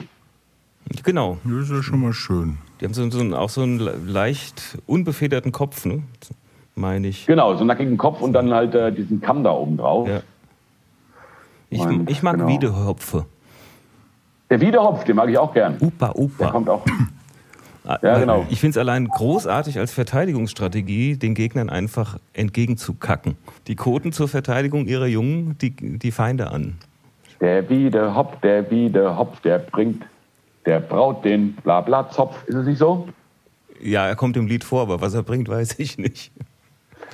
[1.03, 1.37] Genau.
[1.43, 2.57] Das ist ja schon mal schön.
[2.79, 6.03] Die haben so, so auch so einen leicht unbefederten Kopf, ne?
[6.75, 7.25] meine ich.
[7.27, 10.07] Genau, so einen nackigen Kopf und dann halt äh, diesen Kamm da oben drauf.
[10.07, 10.21] Ja.
[11.69, 12.47] Ich, ich mag genau.
[12.47, 13.25] Wiedehopfe.
[14.51, 15.77] Der Wiedehopf, den mag ich auch gern.
[15.79, 16.43] Upa, Upa.
[16.43, 16.85] Der kommt auch.
[17.83, 18.45] Ah, ja, genau.
[18.51, 23.37] Ich finde es allein großartig als Verteidigungsstrategie, den Gegnern einfach entgegenzukacken.
[23.65, 26.75] Die koten zur Verteidigung ihrer Jungen die, die Feinde an.
[27.39, 30.03] Der Wiedehopf, der Wiedehopf, der bringt
[30.67, 32.47] der Braut den Blabla-Zopf.
[32.47, 33.07] Ist es nicht so?
[33.81, 36.31] Ja, er kommt im Lied vor, aber was er bringt, weiß ich nicht.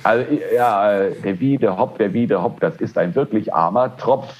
[0.02, 4.34] Also, ja, der Wiedehopf, der Wiedehopf, das ist ein wirklich armer Tropf.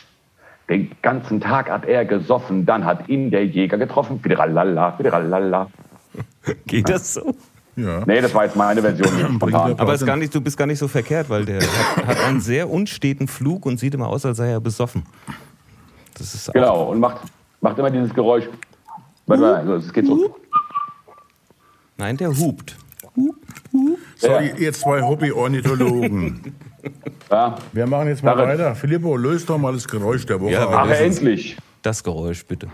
[0.68, 4.20] Den ganzen Tag hat er gesoffen, dann hat ihn der Jäger getroffen.
[4.20, 5.70] Fideralala, fideralala.
[6.66, 7.34] Geht das so?
[7.76, 8.02] Ja.
[8.06, 9.40] Nee, das war jetzt meine Version.
[9.78, 12.40] Aber ist gar nicht, du bist gar nicht so verkehrt, weil der hat, hat, einen
[12.40, 15.04] sehr unsteten Flug und sieht immer aus, als sei er besoffen.
[16.14, 17.20] Das ist genau, und macht,
[17.60, 18.44] macht immer dieses Geräusch.
[19.26, 20.36] Warte mal, also, es geht so.
[21.96, 22.76] Nein, der hupt.
[24.16, 24.40] So, ja.
[24.40, 26.54] ihr zwei Hobby-Ornithologen.
[27.30, 27.56] Ja.
[27.72, 28.50] Wir machen jetzt mal Darin.
[28.50, 28.74] weiter.
[28.74, 30.52] Filippo, löst doch mal das Geräusch der Woche.
[30.52, 31.56] Ja, Ach, endlich.
[31.82, 32.68] Das Geräusch, bitte.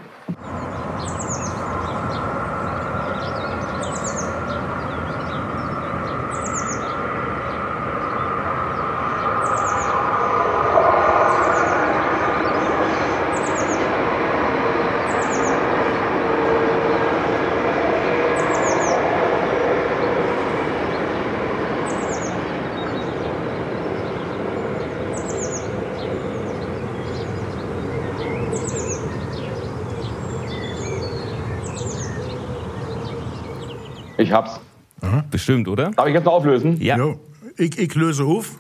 [34.35, 34.61] Hab's.
[35.01, 35.25] Aha.
[35.31, 35.91] Bestimmt, oder?
[35.91, 36.81] Darf ich jetzt noch auflösen?
[36.81, 36.97] Ja.
[36.97, 37.19] Jo.
[37.57, 38.59] Ich, ich löse auf.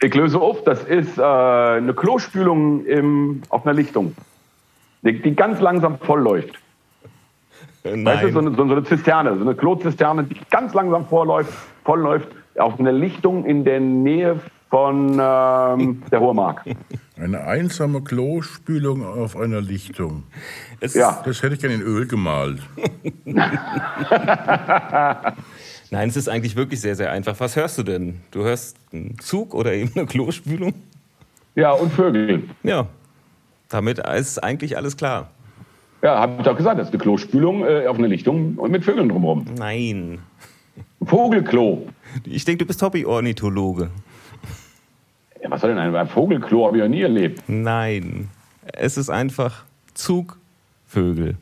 [0.00, 0.64] Ich löse auf.
[0.64, 4.14] Das ist äh, eine Klospülung im, auf einer Lichtung,
[5.02, 6.58] die, die ganz langsam vollläuft.
[7.84, 8.04] Nein.
[8.04, 11.52] Weißt du, so eine, so eine Zisterne, so eine Klozisterne, die ganz langsam vorläuft,
[11.84, 14.40] vollläuft auf einer Lichtung in der Nähe
[14.70, 16.64] von ähm, der Hohe Mark.
[17.22, 20.24] Eine einsame Klospülung auf einer Lichtung.
[20.80, 21.22] Es ja.
[21.24, 22.60] Das hätte ich gerne in Öl gemalt.
[25.92, 27.38] Nein, es ist eigentlich wirklich sehr, sehr einfach.
[27.38, 28.22] Was hörst du denn?
[28.32, 30.74] Du hörst einen Zug oder eben eine Klospülung?
[31.54, 32.42] Ja, und Vögel.
[32.64, 32.88] Ja,
[33.68, 35.30] damit ist eigentlich alles klar.
[36.02, 38.84] Ja, habe ich doch gesagt, das ist eine Klospülung äh, auf einer Lichtung und mit
[38.84, 39.44] Vögeln drumherum.
[39.56, 40.18] Nein.
[41.00, 41.86] Vogelklo.
[42.24, 43.92] Ich denke, du bist Hobby-Ornithologe.
[45.52, 46.66] Was soll denn ein, ein Vogelklo?
[46.66, 47.42] Habe ich ja nie erlebt.
[47.46, 48.30] Nein.
[48.72, 51.36] Es ist einfach Zugvögel.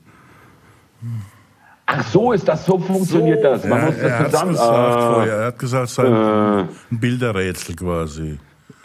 [1.87, 3.49] Ach so, ist das so funktioniert so.
[3.51, 3.65] das?
[3.65, 4.53] Man ja, muss das zusammen.
[4.53, 5.25] Gesagt, ah.
[5.25, 6.61] Er hat gesagt, es sei äh.
[6.63, 8.41] ein Bilderrätsel quasi.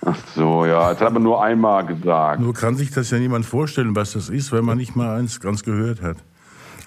[0.06, 2.40] Ach so, ja, das hat man nur einmal gesagt.
[2.40, 5.40] Nur kann sich das ja niemand vorstellen, was das ist, wenn man nicht mal eins
[5.40, 6.18] ganz gehört hat.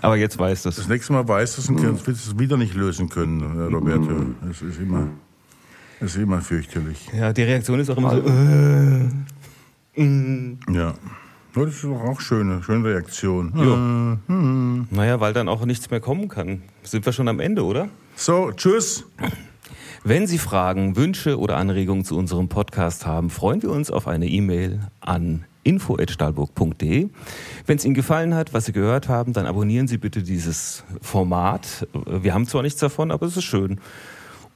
[0.01, 0.77] Aber jetzt weiß das.
[0.77, 2.07] Das nächste Mal weiß das und mhm.
[2.07, 4.13] wird es wieder nicht lösen können, Roberto.
[4.13, 4.37] Mhm.
[4.47, 5.09] Das ist immer.
[6.01, 7.09] Das ist immer fürchterlich.
[7.13, 8.29] Ja, die Reaktion ist auch immer so.
[9.97, 10.59] Äh, mm.
[10.73, 10.95] Ja.
[11.55, 13.53] Das ist auch schöne, schöne Reaktion.
[13.57, 14.35] Ja.
[14.35, 16.63] Äh, naja, weil dann auch nichts mehr kommen kann.
[16.83, 17.89] Sind wir schon am Ende, oder?
[18.15, 19.05] So, tschüss.
[20.05, 24.29] Wenn Sie Fragen, Wünsche oder Anregungen zu unserem Podcast haben, freuen wir uns auf eine
[24.29, 27.09] E-Mail an info.stahlburg.de.
[27.67, 31.87] Wenn es Ihnen gefallen hat, was Sie gehört haben, dann abonnieren Sie bitte dieses Format.
[32.07, 33.81] Wir haben zwar nichts davon, aber es ist schön.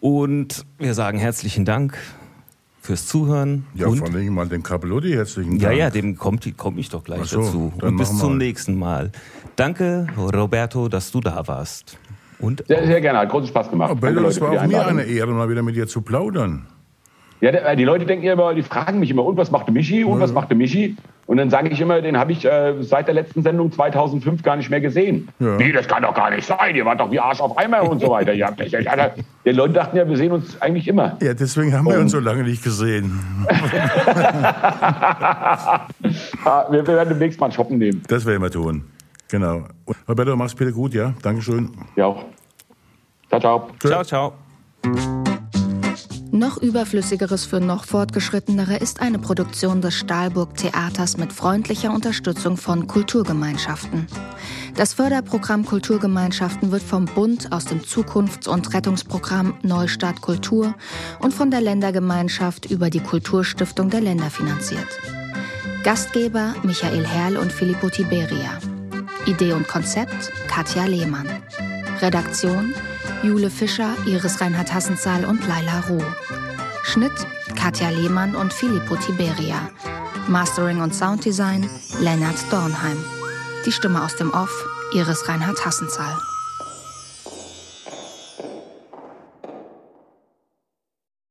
[0.02, 1.96] Und wir sagen herzlichen Dank
[2.80, 3.66] fürs Zuhören.
[3.72, 5.62] Ja, und vor allem mal dem Capellotti herzlichen Dank.
[5.62, 7.72] Ja, ja, dem komme komm ich doch gleich so, dazu.
[7.80, 9.12] Und bis zum nächsten Mal.
[9.54, 11.98] Danke, Roberto, dass du da warst.
[12.40, 13.92] Und sehr, sehr gerne, hat großen Spaß gemacht.
[13.92, 16.66] Oh, Bello, es war auch mir eine Ehre, mal wieder mit dir zu plaudern.
[17.42, 20.32] Ja, die Leute denken immer, die fragen mich immer, und was machte Michi, und was
[20.32, 20.96] machte Michi?
[21.26, 24.54] Und dann sage ich immer, den habe ich äh, seit der letzten Sendung 2005 gar
[24.54, 25.28] nicht mehr gesehen.
[25.40, 25.56] Ja.
[25.56, 28.00] Nee, das kann doch gar nicht sein, ihr wart doch wie Arsch auf Eimer und
[28.00, 28.32] so weiter.
[28.32, 31.18] ja, die Leute dachten ja, wir sehen uns eigentlich immer.
[31.20, 33.18] Ja, deswegen haben wir und uns so lange nicht gesehen.
[36.44, 38.02] Ah, wir, werden demnächst mal einen Shoppen nehmen.
[38.08, 38.84] Das werden wir tun.
[39.28, 39.62] Genau.
[40.08, 41.14] Roberto, mach's bitte gut, ja?
[41.22, 41.70] Dankeschön.
[41.94, 42.24] Ja auch.
[43.28, 43.68] Ciao, ciao.
[43.80, 45.21] Ciao, ciao.
[46.34, 52.86] Noch überflüssigeres für noch fortgeschrittenere ist eine Produktion des Stahlburg Theaters mit freundlicher Unterstützung von
[52.86, 54.06] Kulturgemeinschaften.
[54.74, 60.74] Das Förderprogramm Kulturgemeinschaften wird vom Bund aus dem Zukunfts- und Rettungsprogramm Neustart Kultur
[61.20, 64.88] und von der Ländergemeinschaft über die Kulturstiftung der Länder finanziert.
[65.84, 68.58] Gastgeber Michael Herrl und Filippo Tiberia.
[69.26, 71.28] Idee und Konzept Katja Lehmann.
[72.00, 72.72] Redaktion
[73.22, 76.02] Jule Fischer, Iris Reinhard Hassenzahl und Laila Ruh.
[76.82, 77.12] Schnitt
[77.54, 79.70] Katja Lehmann und Filippo Tiberia.
[80.26, 81.70] Mastering und Sounddesign
[82.00, 82.98] Lennart Dornheim.
[83.64, 84.52] Die Stimme aus dem Off
[84.92, 86.18] Iris Reinhard Hassenzahl.